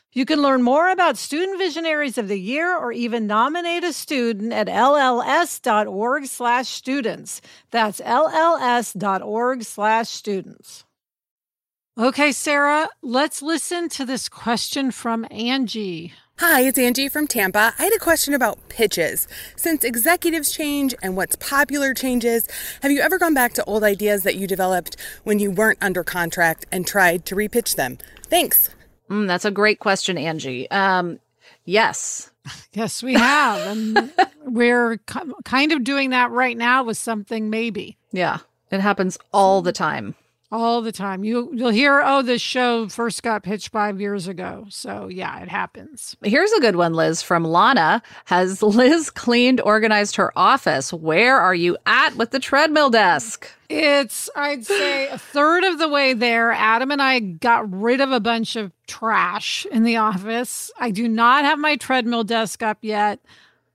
You 0.13 0.25
can 0.25 0.41
learn 0.41 0.61
more 0.61 0.89
about 0.89 1.17
Student 1.17 1.57
Visionaries 1.57 2.17
of 2.17 2.27
the 2.27 2.39
Year 2.39 2.75
or 2.75 2.91
even 2.91 3.27
nominate 3.27 3.85
a 3.85 3.93
student 3.93 4.51
at 4.51 4.67
lls.org 4.67 6.25
slash 6.25 6.67
students. 6.67 7.41
That's 7.71 8.01
lls.org 8.01 9.63
slash 9.63 10.09
students. 10.09 10.83
Okay, 11.97 12.33
Sarah, 12.33 12.89
let's 13.01 13.41
listen 13.41 13.87
to 13.89 14.05
this 14.05 14.27
question 14.27 14.91
from 14.91 15.25
Angie. 15.31 16.13
Hi, 16.39 16.61
it's 16.61 16.79
Angie 16.79 17.07
from 17.07 17.27
Tampa. 17.27 17.73
I 17.79 17.83
had 17.83 17.93
a 17.93 17.99
question 17.99 18.33
about 18.33 18.67
pitches. 18.67 19.29
Since 19.55 19.85
executives 19.85 20.51
change 20.51 20.93
and 21.01 21.15
what's 21.15 21.35
popular 21.37 21.93
changes, 21.93 22.47
have 22.81 22.91
you 22.91 22.99
ever 22.99 23.17
gone 23.17 23.33
back 23.33 23.53
to 23.53 23.63
old 23.63 23.83
ideas 23.83 24.23
that 24.23 24.35
you 24.35 24.47
developed 24.47 24.97
when 25.23 25.39
you 25.39 25.51
weren't 25.51 25.77
under 25.81 26.03
contract 26.03 26.65
and 26.69 26.85
tried 26.85 27.25
to 27.27 27.35
repitch 27.35 27.75
them? 27.75 27.97
Thanks. 28.27 28.71
Mm, 29.11 29.27
that's 29.27 29.45
a 29.45 29.51
great 29.51 29.79
question, 29.79 30.17
Angie. 30.17 30.71
Um, 30.71 31.19
yes. 31.65 32.31
Yes, 32.73 33.03
we 33.03 33.13
have. 33.13 33.77
and 33.77 34.11
we're 34.45 34.97
kind 35.43 35.71
of 35.71 35.83
doing 35.83 36.11
that 36.11 36.31
right 36.31 36.57
now 36.57 36.83
with 36.83 36.97
something 36.97 37.49
maybe. 37.49 37.97
Yeah, 38.11 38.39
it 38.71 38.79
happens 38.79 39.17
all 39.33 39.61
the 39.61 39.73
time 39.73 40.15
all 40.51 40.81
the 40.81 40.91
time. 40.91 41.23
You 41.23 41.49
you'll 41.53 41.69
hear, 41.69 42.01
oh, 42.03 42.21
this 42.21 42.41
show 42.41 42.87
first 42.89 43.23
got 43.23 43.43
pitched 43.43 43.69
five 43.69 44.01
years 44.01 44.27
ago. 44.27 44.65
So 44.69 45.07
yeah, 45.07 45.39
it 45.41 45.47
happens. 45.49 46.15
Here's 46.23 46.51
a 46.51 46.59
good 46.59 46.75
one, 46.75 46.93
Liz, 46.93 47.21
from 47.21 47.43
Lana. 47.43 48.01
Has 48.25 48.61
Liz 48.63 49.09
cleaned, 49.09 49.61
organized 49.61 50.15
her 50.17 50.31
office? 50.37 50.91
Where 50.91 51.37
are 51.37 51.55
you 51.55 51.77
at 51.85 52.15
with 52.15 52.31
the 52.31 52.39
treadmill 52.39 52.89
desk? 52.89 53.49
It's, 53.69 54.29
I'd 54.35 54.65
say, 54.65 55.07
a 55.07 55.17
third 55.17 55.63
of 55.63 55.79
the 55.79 55.87
way 55.87 56.13
there. 56.13 56.51
Adam 56.51 56.91
and 56.91 57.01
I 57.01 57.19
got 57.19 57.71
rid 57.73 58.01
of 58.01 58.11
a 58.11 58.19
bunch 58.19 58.57
of 58.57 58.73
trash 58.85 59.65
in 59.71 59.83
the 59.83 59.95
office. 59.95 60.69
I 60.77 60.91
do 60.91 61.07
not 61.07 61.45
have 61.45 61.57
my 61.57 61.77
treadmill 61.77 62.25
desk 62.25 62.61
up 62.61 62.79
yet, 62.81 63.19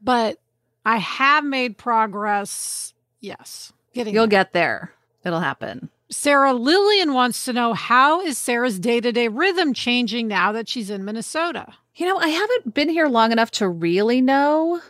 but 0.03 0.39
I 0.85 0.99
have 0.99 1.45
made 1.45 1.79
progress. 1.79 2.93
Yes. 3.21 3.73
Getting 3.95 4.13
You'll 4.13 4.25
there. 4.25 4.45
get 4.45 4.53
there. 4.53 4.93
It'll 5.25 5.41
happen. 5.41 5.89
Sarah 6.09 6.55
Lillian 6.55 7.15
wants 7.15 7.45
to 7.45 7.53
know 7.53 7.73
how 7.73 8.21
is 8.21 8.39
Sarah's 8.39 8.79
day 8.79 9.01
to 9.01 9.13
day 9.13 9.29
rhythm 9.29 9.75
changing 9.75 10.29
now 10.29 10.53
that 10.53 10.69
she's 10.69 10.91
in 10.91 11.05
Minnesota? 11.05 11.75
You 11.97 12.07
know, 12.07 12.19
I 12.19 12.29
haven't 12.29 12.75
been 12.75 12.89
here 12.89 13.09
long 13.09 13.33
enough 13.33 13.51
to 13.53 13.69
really 13.69 14.21
know. 14.21 14.81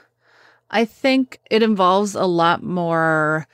I 0.70 0.84
think 0.84 1.40
it 1.50 1.62
involves 1.62 2.14
a 2.14 2.26
lot 2.26 2.62
more 2.62 3.46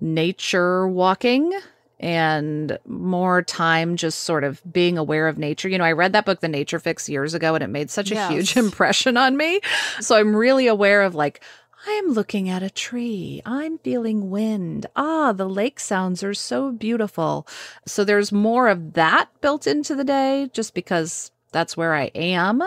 nature 0.00 0.86
walking 0.86 1.58
and 2.00 2.78
more 2.86 3.42
time 3.42 3.96
just 3.96 4.20
sort 4.20 4.44
of 4.44 4.62
being 4.70 4.98
aware 4.98 5.26
of 5.26 5.38
nature. 5.38 5.68
You 5.68 5.78
know, 5.78 5.84
I 5.84 5.92
read 5.92 6.12
that 6.12 6.26
book, 6.26 6.40
The 6.40 6.48
Nature 6.48 6.78
Fix, 6.78 7.08
years 7.08 7.34
ago, 7.34 7.54
and 7.54 7.64
it 7.64 7.68
made 7.68 7.90
such 7.90 8.12
a 8.12 8.14
yes. 8.14 8.30
huge 8.30 8.56
impression 8.64 9.16
on 9.16 9.36
me. 9.36 9.60
So 10.00 10.16
I'm 10.16 10.36
really 10.36 10.68
aware 10.68 11.02
of 11.02 11.14
like, 11.14 11.42
I'm 11.86 12.08
looking 12.08 12.48
at 12.48 12.62
a 12.62 12.70
tree. 12.70 13.40
I'm 13.46 13.78
feeling 13.78 14.30
wind. 14.30 14.86
Ah, 14.96 15.32
the 15.32 15.48
lake 15.48 15.78
sounds 15.80 16.22
are 16.22 16.34
so 16.34 16.72
beautiful. 16.72 17.46
So 17.86 18.04
there's 18.04 18.32
more 18.32 18.68
of 18.68 18.94
that 18.94 19.28
built 19.40 19.66
into 19.66 19.94
the 19.94 20.04
day 20.04 20.50
just 20.52 20.74
because 20.74 21.30
that's 21.52 21.76
where 21.76 21.94
I 21.94 22.10
am. 22.14 22.62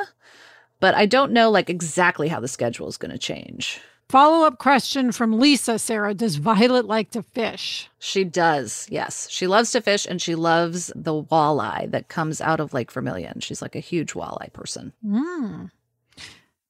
But 0.80 0.96
I 0.96 1.06
don't 1.06 1.32
know 1.32 1.50
like 1.50 1.70
exactly 1.70 2.28
how 2.28 2.40
the 2.40 2.48
schedule 2.48 2.88
is 2.88 2.98
going 2.98 3.12
to 3.12 3.18
change. 3.18 3.82
Follow 4.10 4.46
up 4.46 4.58
question 4.58 5.14
from 5.14 5.40
Lisa 5.40 5.80
Sarah 5.80 6.14
Does 6.14 6.36
Violet 6.36 6.86
like 6.86 7.12
to 7.12 7.24
fish? 7.24 7.90
She 7.98 8.26
does, 8.26 8.86
yes. 8.92 9.30
She 9.30 9.48
loves 9.48 9.72
to 9.72 9.80
fish 9.80 10.06
and 10.06 10.22
she 10.22 10.36
loves 10.36 10.92
the 10.94 11.24
walleye 11.24 11.90
that 11.92 12.10
comes 12.10 12.42
out 12.42 12.60
of 12.60 12.74
Lake 12.74 12.92
Vermilion. 12.92 13.40
She's 13.40 13.62
like 13.62 13.74
a 13.74 13.80
huge 13.80 14.12
walleye 14.14 14.52
person. 14.52 14.92
Mm. 15.06 15.72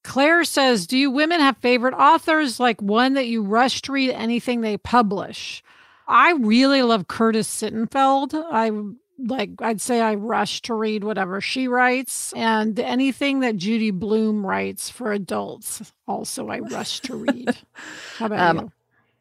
Claire 0.04 0.44
says, 0.44 0.88
Do 0.88 0.98
you 0.98 1.12
women 1.12 1.40
have 1.40 1.58
favorite 1.58 1.94
authors, 1.94 2.60
like 2.60 2.82
one 2.82 3.14
that 3.14 3.28
you 3.28 3.44
rush 3.44 3.82
to 3.84 3.92
read 3.92 4.12
anything 4.12 4.62
they 4.62 4.78
publish? 4.78 5.64
I 6.08 6.34
really 6.34 6.82
love 6.82 7.08
Curtis 7.08 7.48
Sittenfeld. 7.48 8.34
I 8.52 8.72
like 9.24 9.52
I'd 9.60 9.82
say 9.82 10.02
I 10.02 10.16
rush 10.16 10.62
to 10.64 10.74
read 10.74 11.04
whatever 11.04 11.42
she 11.42 11.68
writes 11.68 12.34
and 12.34 12.80
anything 12.80 13.42
that 13.42 13.56
Judy 13.56 13.92
Blume 13.92 14.46
writes 14.46 14.90
for 14.90 15.12
adults 15.12 15.94
also 16.08 16.50
I 16.50 16.60
rush 16.60 17.02
to 17.02 17.16
read. 17.16 17.56
How 18.18 18.26
about 18.26 18.40
um, 18.40 18.58
you? 18.58 18.72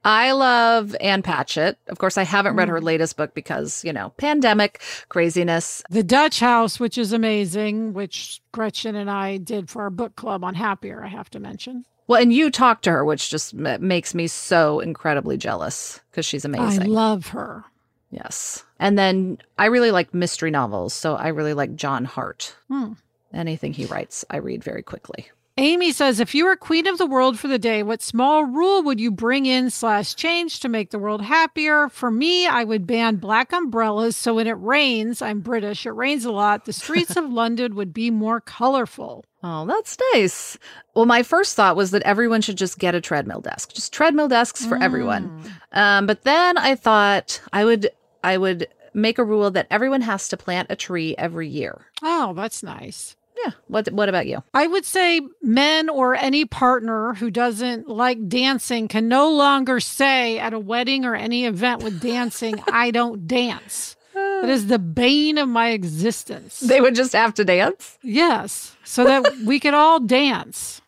I 0.05 0.33
love 0.33 0.97
Ann 1.01 1.23
Patchett. 1.23 1.79
Of 1.89 1.99
course, 1.99 2.17
I 2.17 2.23
haven't 2.23 2.57
read 2.57 2.69
her 2.69 2.81
mm. 2.81 2.85
latest 2.85 3.17
book 3.17 3.35
because, 3.35 3.85
you 3.85 3.93
know, 3.93 4.11
pandemic 4.17 4.81
craziness. 5.09 5.83
The 5.91 6.03
Dutch 6.03 6.41
House, 6.41 6.81
which 6.81 6.97
is 6.97 7.13
amazing, 7.13 7.93
which 7.93 8.41
Gretchen 8.53 8.97
and 8.97 9.11
I 9.11 9.37
did 9.37 9.69
for 9.69 9.83
our 9.83 9.91
book 9.91 10.17
club 10.17 10.43
on 10.43 10.55
Happier, 10.55 11.05
I 11.05 11.09
have 11.09 11.29
to 11.31 11.41
mention. 11.41 11.85
Well, 12.07 12.21
and 12.21 12.33
you 12.33 12.51
talked 12.51 12.85
to 12.85 12.91
her, 12.91 13.05
which 13.05 13.31
just 13.31 13.55
makes 13.55 14.15
me 14.15 14.27
so 14.27 14.81
incredibly 14.81 15.37
jealous 15.37 16.01
because 16.11 16.27
she's 16.27 16.45
amazing. 16.45 16.83
I 16.83 16.87
love 16.87 17.29
her. 17.29 17.65
Yes. 18.11 18.65
And 18.81 18.99
then 18.99 19.39
I 19.59 19.67
really 19.67 19.93
like 19.93 20.13
mystery 20.13 20.51
novels. 20.51 20.93
So 20.93 21.15
I 21.15 21.29
really 21.29 21.55
like 21.55 21.77
John 21.77 22.05
Hart. 22.05 22.57
Hmm. 22.69 22.95
Anything 23.33 23.73
he 23.73 23.85
writes, 23.85 24.25
I 24.29 24.39
read 24.39 24.65
very 24.65 24.83
quickly. 24.83 25.31
Amy 25.61 25.93
says, 25.93 26.21
if 26.21 26.35
you 26.35 26.47
were 26.47 26.57
queen 26.57 26.87
of 26.87 26.97
the 26.97 27.05
world 27.05 27.39
for 27.39 27.47
the 27.47 27.59
day, 27.59 27.83
what 27.83 28.01
small 28.01 28.45
rule 28.45 28.83
would 28.83 28.99
you 28.99 29.11
bring 29.11 29.45
in 29.45 29.69
slash 29.69 30.15
change 30.15 30.61
to 30.61 30.71
make 30.71 30.89
the 30.89 30.99
world 30.99 31.21
happier? 31.21 31.91
For 31.91 32.11
me, 32.11 32.47
I 32.47 32.65
would 32.65 32.87
ban 32.87 33.17
black 33.17 33.53
umbrellas 33.53 34.17
so 34.17 34.37
when 34.37 34.47
it 34.47 34.53
rains, 34.53 35.21
I'm 35.21 35.41
British, 35.41 35.85
it 35.85 35.91
rains 35.91 36.25
a 36.25 36.33
lot, 36.33 36.65
the 36.65 36.73
streets 36.73 37.15
of 37.15 37.31
London 37.31 37.75
would 37.75 37.93
be 37.93 38.11
more 38.11 38.41
colorful. 38.41 39.27
Oh, 39.43 39.67
that's 39.67 39.99
nice. 40.15 40.57
Well, 40.95 41.05
my 41.05 41.23
first 41.23 41.57
thought 41.57 41.77
was 41.77 41.91
that 41.91 42.05
everyone 42.05 42.41
should 42.41 42.57
just 42.57 42.79
get 42.79 42.95
a 42.95 43.01
treadmill 43.03 43.43
desk, 43.43 43.75
just 43.75 43.93
treadmill 43.93 44.29
desks 44.29 44.65
for 44.65 44.79
mm. 44.79 44.83
everyone. 44.83 45.43
Um, 45.73 46.07
but 46.07 46.23
then 46.23 46.57
I 46.57 46.75
thought 46.75 47.39
I 47.53 47.67
would 47.67 47.91
I 48.25 48.39
would 48.39 48.67
make 48.95 49.19
a 49.19 49.25
rule 49.25 49.51
that 49.51 49.67
everyone 49.71 50.01
has 50.01 50.27
to 50.29 50.39
plant 50.39 50.69
a 50.71 50.77
tree 50.77 51.15
every 51.19 51.49
year. 51.49 51.85
Oh, 52.03 52.33
that's 52.33 52.63
nice. 52.63 53.15
Yeah. 53.45 53.53
What 53.69 53.91
what 53.93 54.09
about 54.09 54.27
you? 54.27 54.43
I 54.53 54.67
would 54.67 54.85
say 54.85 55.21
men 55.43 55.89
or 55.89 56.15
any 56.15 56.45
partner 56.45 57.15
who 57.15 57.31
doesn't 57.31 57.89
like 57.89 58.29
dancing 58.29 58.89
can 58.89 59.09
no 59.09 59.31
longer 59.31 59.81
say 59.81 60.39
at 60.39 60.53
a 60.53 60.59
wedding 60.59 61.05
or 61.05 61.15
any 61.15 61.47
event 61.47 61.83
with 61.83 62.01
dancing, 62.01 62.63
I 62.73 62.91
don't 62.91 63.27
dance. 63.27 63.97
That 64.15 64.49
is 64.51 64.67
the 64.67 64.79
bane 64.79 65.39
of 65.39 65.49
my 65.49 65.71
existence. 65.71 66.61
They 66.61 66.81
would 66.81 66.95
just 66.95 67.13
have 67.13 67.35
to 67.35 67.45
dance? 67.45 67.99
Yes. 68.03 68.77
So 68.85 69.05
that 69.05 69.37
we 69.45 69.61
could 69.61 69.75
all 69.75 70.01
dance 70.01 70.81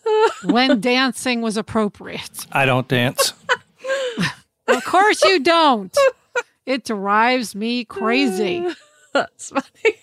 when 0.44 0.80
dancing 0.80 1.40
was 1.40 1.56
appropriate. 1.56 2.46
I 2.52 2.66
don't 2.66 2.86
dance. 2.86 3.32
of 4.68 4.84
course 4.84 5.22
you 5.24 5.40
don't. 5.40 5.96
It 6.66 6.84
drives 6.84 7.54
me 7.54 7.84
crazy. 7.84 8.66
That's 9.14 9.50
funny. 9.50 9.96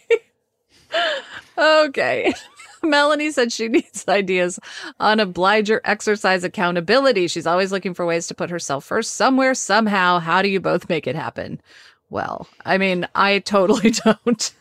Okay. 1.57 2.33
Melanie 2.83 3.31
said 3.31 3.51
she 3.51 3.67
needs 3.67 4.07
ideas 4.07 4.59
on 4.99 5.19
obliger 5.19 5.81
exercise 5.85 6.43
accountability. 6.43 7.27
She's 7.27 7.47
always 7.47 7.71
looking 7.71 7.93
for 7.93 8.05
ways 8.05 8.27
to 8.27 8.35
put 8.35 8.49
herself 8.49 8.85
first 8.85 9.13
somewhere, 9.13 9.55
somehow. 9.55 10.19
How 10.19 10.41
do 10.41 10.49
you 10.49 10.59
both 10.59 10.89
make 10.89 11.07
it 11.07 11.15
happen? 11.15 11.59
Well, 12.09 12.47
I 12.65 12.77
mean, 12.77 13.07
I 13.15 13.39
totally 13.39 13.91
don't. 14.05 14.53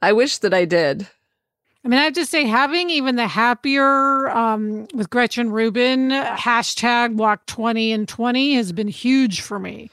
I 0.00 0.12
wish 0.12 0.38
that 0.38 0.54
I 0.54 0.64
did. 0.64 1.06
I 1.84 1.88
mean, 1.88 2.00
I 2.00 2.04
have 2.04 2.14
to 2.14 2.24
say, 2.24 2.46
having 2.46 2.88
even 2.88 3.16
the 3.16 3.28
happier 3.28 4.30
um, 4.30 4.88
with 4.94 5.10
Gretchen 5.10 5.50
Rubin 5.50 6.08
hashtag 6.10 7.16
walk 7.16 7.44
20 7.44 7.92
and 7.92 8.08
20 8.08 8.54
has 8.54 8.72
been 8.72 8.88
huge 8.88 9.42
for 9.42 9.58
me 9.58 9.90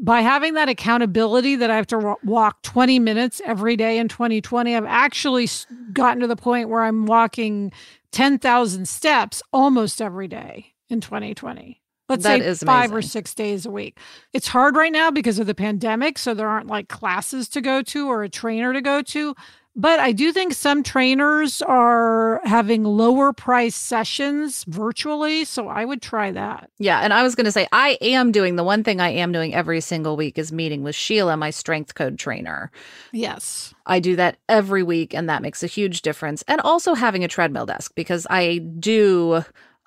by 0.00 0.22
having 0.22 0.54
that 0.54 0.68
accountability 0.68 1.56
that 1.56 1.70
I 1.70 1.76
have 1.76 1.86
to 1.88 2.16
walk 2.24 2.62
20 2.62 2.98
minutes 2.98 3.40
every 3.44 3.76
day 3.76 3.98
in 3.98 4.08
2020, 4.08 4.74
I've 4.74 4.84
actually 4.86 5.48
gotten 5.92 6.20
to 6.20 6.26
the 6.26 6.36
point 6.36 6.70
where 6.70 6.82
I'm 6.82 7.04
walking 7.04 7.70
10,000 8.12 8.88
steps 8.88 9.42
almost 9.52 10.00
every 10.00 10.26
day 10.26 10.72
in 10.88 11.00
2020. 11.00 11.80
Let's 12.08 12.24
that 12.24 12.56
say 12.56 12.66
five 12.66 12.92
or 12.92 13.02
six 13.02 13.34
days 13.34 13.66
a 13.66 13.70
week. 13.70 13.96
It's 14.32 14.48
hard 14.48 14.74
right 14.74 14.90
now 14.90 15.12
because 15.12 15.38
of 15.38 15.46
the 15.46 15.54
pandemic. 15.54 16.18
So 16.18 16.34
there 16.34 16.48
aren't 16.48 16.66
like 16.66 16.88
classes 16.88 17.48
to 17.50 17.60
go 17.60 17.82
to 17.82 18.08
or 18.08 18.24
a 18.24 18.28
trainer 18.28 18.72
to 18.72 18.80
go 18.80 19.00
to. 19.00 19.36
But 19.76 20.00
I 20.00 20.10
do 20.12 20.32
think 20.32 20.52
some 20.52 20.82
trainers 20.82 21.62
are 21.62 22.40
having 22.44 22.82
lower 22.82 23.32
price 23.32 23.76
sessions 23.76 24.64
virtually. 24.64 25.44
So 25.44 25.68
I 25.68 25.84
would 25.84 26.02
try 26.02 26.32
that. 26.32 26.70
Yeah. 26.78 27.00
And 27.00 27.14
I 27.14 27.22
was 27.22 27.36
going 27.36 27.44
to 27.44 27.52
say, 27.52 27.68
I 27.70 27.96
am 28.00 28.32
doing 28.32 28.56
the 28.56 28.64
one 28.64 28.82
thing 28.82 29.00
I 29.00 29.10
am 29.10 29.30
doing 29.30 29.54
every 29.54 29.80
single 29.80 30.16
week 30.16 30.38
is 30.38 30.50
meeting 30.50 30.82
with 30.82 30.96
Sheila, 30.96 31.36
my 31.36 31.50
strength 31.50 31.94
code 31.94 32.18
trainer. 32.18 32.72
Yes. 33.12 33.72
I 33.86 34.00
do 34.00 34.16
that 34.16 34.38
every 34.48 34.82
week, 34.82 35.14
and 35.14 35.28
that 35.28 35.42
makes 35.42 35.62
a 35.62 35.68
huge 35.68 36.02
difference. 36.02 36.42
And 36.48 36.60
also 36.60 36.94
having 36.94 37.22
a 37.22 37.28
treadmill 37.28 37.66
desk 37.66 37.92
because 37.94 38.26
I 38.28 38.58
do, 38.58 39.44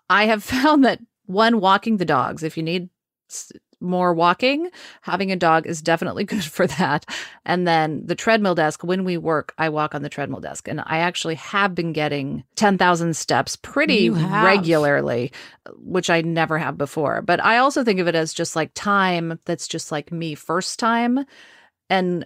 I 0.09 0.25
have 0.25 0.43
found 0.45 0.85
that 0.85 0.99
one, 1.25 1.59
walking 1.59 1.97
the 1.97 2.05
dogs, 2.05 2.43
if 2.43 2.57
you 2.57 2.63
need 2.63 2.89
more 3.83 4.13
walking, 4.13 4.69
having 5.01 5.31
a 5.31 5.35
dog 5.35 5.67
is 5.67 5.81
definitely 5.81 6.23
good 6.33 6.43
for 6.43 6.65
that. 6.65 7.05
And 7.45 7.67
then 7.67 8.05
the 8.05 8.15
treadmill 8.15 8.55
desk, 8.55 8.83
when 8.83 9.03
we 9.03 9.17
work, 9.17 9.53
I 9.57 9.69
walk 9.69 9.93
on 9.93 10.01
the 10.01 10.09
treadmill 10.09 10.39
desk. 10.39 10.67
And 10.67 10.81
I 10.85 10.99
actually 10.99 11.35
have 11.35 11.75
been 11.75 11.93
getting 11.93 12.43
10,000 12.55 13.15
steps 13.15 13.55
pretty 13.55 14.09
regularly, 14.09 15.31
which 15.77 16.09
I 16.09 16.21
never 16.21 16.57
have 16.57 16.77
before. 16.77 17.21
But 17.21 17.43
I 17.43 17.57
also 17.57 17.83
think 17.83 17.99
of 17.99 18.07
it 18.07 18.15
as 18.15 18.33
just 18.33 18.55
like 18.55 18.71
time 18.73 19.39
that's 19.45 19.67
just 19.67 19.91
like 19.91 20.11
me 20.11 20.35
first 20.35 20.79
time. 20.79 21.25
And 21.89 22.25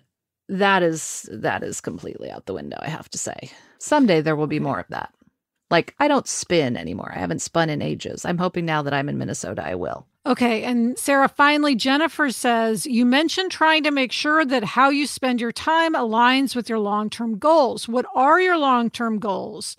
that 0.49 0.81
is 0.81 1.27
that 1.31 1.63
is 1.63 1.81
completely 1.81 2.31
out 2.31 2.45
the 2.45 2.53
window, 2.53 2.77
I 2.79 2.89
have 2.89 3.09
to 3.09 3.17
say. 3.17 3.51
Someday 3.79 4.21
there 4.21 4.35
will 4.35 4.47
be 4.47 4.59
more 4.59 4.79
of 4.79 4.87
that. 4.89 5.13
Like 5.69 5.95
I 5.99 6.07
don't 6.07 6.27
spin 6.27 6.77
anymore. 6.77 7.11
I 7.15 7.19
haven't 7.19 7.41
spun 7.41 7.69
in 7.69 7.81
ages. 7.81 8.25
I'm 8.25 8.37
hoping 8.37 8.65
now 8.65 8.81
that 8.81 8.93
I'm 8.93 9.09
in 9.09 9.17
Minnesota 9.17 9.65
I 9.65 9.75
will. 9.75 10.05
Okay. 10.25 10.63
And 10.63 10.97
Sarah, 10.97 11.29
finally, 11.29 11.75
Jennifer 11.75 12.29
says 12.31 12.85
you 12.85 13.05
mentioned 13.05 13.51
trying 13.51 13.83
to 13.83 13.91
make 13.91 14.11
sure 14.11 14.43
that 14.45 14.63
how 14.63 14.89
you 14.89 15.07
spend 15.07 15.39
your 15.39 15.53
time 15.53 15.93
aligns 15.93 16.55
with 16.55 16.69
your 16.69 16.79
long 16.79 17.09
term 17.09 17.37
goals. 17.37 17.87
What 17.87 18.05
are 18.15 18.39
your 18.39 18.57
long 18.57 18.89
term 18.89 19.19
goals? 19.19 19.77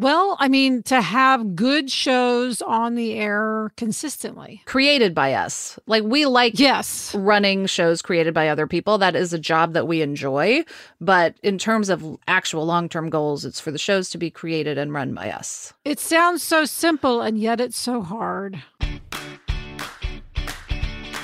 Well, 0.00 0.38
I 0.40 0.48
mean, 0.48 0.82
to 0.84 1.02
have 1.02 1.54
good 1.54 1.90
shows 1.90 2.62
on 2.62 2.94
the 2.94 3.12
air 3.12 3.70
consistently. 3.76 4.62
Created 4.64 5.14
by 5.14 5.34
us. 5.34 5.78
Like 5.86 6.04
we 6.04 6.24
like 6.24 6.58
yes. 6.58 7.14
running 7.14 7.66
shows 7.66 8.00
created 8.00 8.32
by 8.32 8.48
other 8.48 8.66
people. 8.66 8.96
That 8.96 9.14
is 9.14 9.34
a 9.34 9.38
job 9.38 9.74
that 9.74 9.86
we 9.86 10.00
enjoy. 10.00 10.64
But 11.02 11.34
in 11.42 11.58
terms 11.58 11.90
of 11.90 12.16
actual 12.26 12.64
long 12.64 12.88
term 12.88 13.10
goals, 13.10 13.44
it's 13.44 13.60
for 13.60 13.70
the 13.70 13.76
shows 13.76 14.08
to 14.10 14.16
be 14.16 14.30
created 14.30 14.78
and 14.78 14.90
run 14.90 15.12
by 15.12 15.30
us. 15.32 15.74
It 15.84 16.00
sounds 16.00 16.42
so 16.42 16.64
simple, 16.64 17.20
and 17.20 17.38
yet 17.38 17.60
it's 17.60 17.78
so 17.78 18.00
hard. 18.00 18.62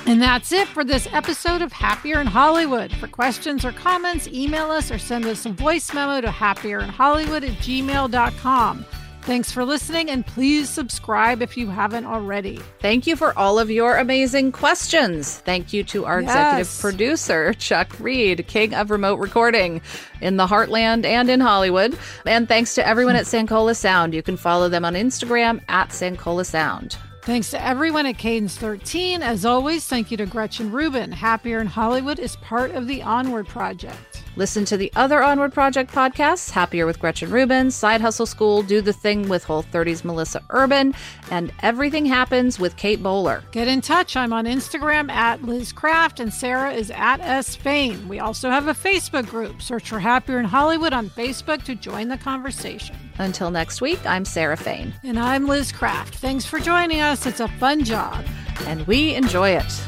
And 0.07 0.21
that's 0.21 0.53
it 0.53 0.69
for 0.69 0.85
this 0.85 1.05
episode 1.11 1.61
of 1.61 1.73
Happier 1.73 2.21
in 2.21 2.27
Hollywood. 2.27 2.93
For 2.93 3.09
questions 3.09 3.65
or 3.65 3.73
comments, 3.73 4.25
email 4.29 4.71
us 4.71 4.89
or 4.89 4.97
send 4.97 5.25
us 5.25 5.45
a 5.45 5.49
voice 5.49 5.93
memo 5.93 6.21
to 6.21 6.27
happierin 6.27 6.87
hollywood 6.87 7.43
at 7.43 7.51
gmail.com. 7.57 8.85
Thanks 9.23 9.51
for 9.51 9.65
listening, 9.65 10.09
and 10.09 10.25
please 10.25 10.69
subscribe 10.69 11.41
if 11.41 11.57
you 11.57 11.67
haven't 11.67 12.05
already. 12.05 12.61
Thank 12.79 13.05
you 13.05 13.17
for 13.17 13.37
all 13.37 13.59
of 13.59 13.69
your 13.69 13.97
amazing 13.97 14.53
questions. 14.53 15.39
Thank 15.39 15.73
you 15.73 15.83
to 15.83 16.05
our 16.05 16.21
yes. 16.21 16.29
executive 16.29 16.79
producer, 16.79 17.53
Chuck 17.55 17.99
Reed, 17.99 18.47
king 18.47 18.73
of 18.73 18.89
remote 18.89 19.19
recording 19.19 19.81
in 20.21 20.37
the 20.37 20.47
heartland 20.47 21.03
and 21.03 21.29
in 21.29 21.41
Hollywood. 21.41 21.99
And 22.25 22.47
thanks 22.47 22.75
to 22.75 22.87
everyone 22.87 23.17
at 23.17 23.25
Sankola 23.25 23.75
Sound. 23.75 24.13
You 24.13 24.23
can 24.23 24.37
follow 24.37 24.69
them 24.69 24.85
on 24.85 24.93
Instagram 24.93 25.61
at 25.67 25.89
Sankola 25.89 26.45
Sound. 26.45 26.97
Thanks 27.27 27.51
to 27.51 27.61
everyone 27.61 28.05
at 28.05 28.17
Cadence 28.17 28.55
13. 28.55 29.21
As 29.21 29.43
always, 29.43 29.85
thank 29.85 30.11
you 30.11 30.15
to 30.15 30.25
Gretchen 30.25 30.71
Rubin. 30.71 31.11
Happier 31.11 31.59
in 31.59 31.67
Hollywood 31.67 32.19
is 32.19 32.37
part 32.37 32.71
of 32.71 32.87
the 32.87 33.01
Onward 33.01 33.49
Project. 33.49 34.23
Listen 34.37 34.63
to 34.63 34.77
the 34.77 34.89
other 34.95 35.21
Onward 35.21 35.51
Project 35.51 35.91
podcasts 35.91 36.49
Happier 36.49 36.85
with 36.85 37.01
Gretchen 37.01 37.29
Rubin, 37.29 37.69
Side 37.69 37.99
Hustle 37.99 38.25
School, 38.25 38.63
Do 38.63 38.79
the 38.79 38.93
Thing 38.93 39.27
with 39.27 39.43
Whole 39.43 39.63
30's 39.63 40.05
Melissa 40.05 40.41
Urban, 40.51 40.95
and 41.29 41.51
Everything 41.63 42.05
Happens 42.05 42.59
with 42.59 42.77
Kate 42.77 43.03
Bowler. 43.03 43.43
Get 43.51 43.67
in 43.67 43.81
touch. 43.81 44.15
I'm 44.15 44.31
on 44.31 44.45
Instagram 44.45 45.11
at 45.11 45.43
Liz 45.43 45.73
Craft, 45.73 46.21
and 46.21 46.33
Sarah 46.33 46.71
is 46.71 46.91
at 46.91 47.19
S 47.19 47.57
Fain. 47.57 48.07
We 48.07 48.19
also 48.19 48.49
have 48.49 48.69
a 48.69 48.73
Facebook 48.73 49.27
group. 49.27 49.61
Search 49.61 49.89
for 49.89 49.99
Happier 49.99 50.39
in 50.39 50.45
Hollywood 50.45 50.93
on 50.93 51.09
Facebook 51.09 51.63
to 51.63 51.75
join 51.75 52.07
the 52.07 52.17
conversation. 52.17 52.95
Until 53.19 53.49
next 53.49 53.81
week, 53.81 53.99
I'm 54.05 54.25
Sarah 54.25 54.57
Fain. 54.57 54.93
And 55.03 55.17
I'm 55.17 55.47
Liz 55.47 55.71
Craft. 55.71 56.15
Thanks 56.15 56.45
for 56.45 56.59
joining 56.59 57.01
us. 57.01 57.25
It's 57.25 57.39
a 57.39 57.47
fun 57.47 57.83
job. 57.83 58.23
And 58.67 58.85
we 58.85 59.15
enjoy 59.15 59.49
it. 59.51 59.81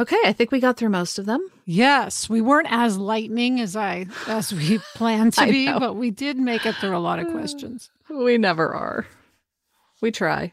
Okay, 0.00 0.16
I 0.24 0.32
think 0.32 0.52
we 0.52 0.60
got 0.60 0.76
through 0.76 0.90
most 0.90 1.18
of 1.18 1.26
them. 1.26 1.44
Yes, 1.64 2.30
we 2.30 2.40
weren't 2.40 2.68
as 2.70 2.96
lightning 2.96 3.58
as 3.58 3.74
I 3.74 4.06
as 4.28 4.52
we 4.54 4.78
planned 4.94 5.32
to 5.32 5.46
be, 5.46 5.66
know. 5.66 5.80
but 5.80 5.94
we 5.94 6.12
did 6.12 6.36
make 6.38 6.64
it 6.66 6.76
through 6.76 6.96
a 6.96 7.00
lot 7.00 7.18
of 7.18 7.26
uh, 7.26 7.32
questions. 7.32 7.90
We 8.08 8.38
never 8.38 8.72
are. 8.72 9.06
We 10.00 10.12
try. 10.12 10.52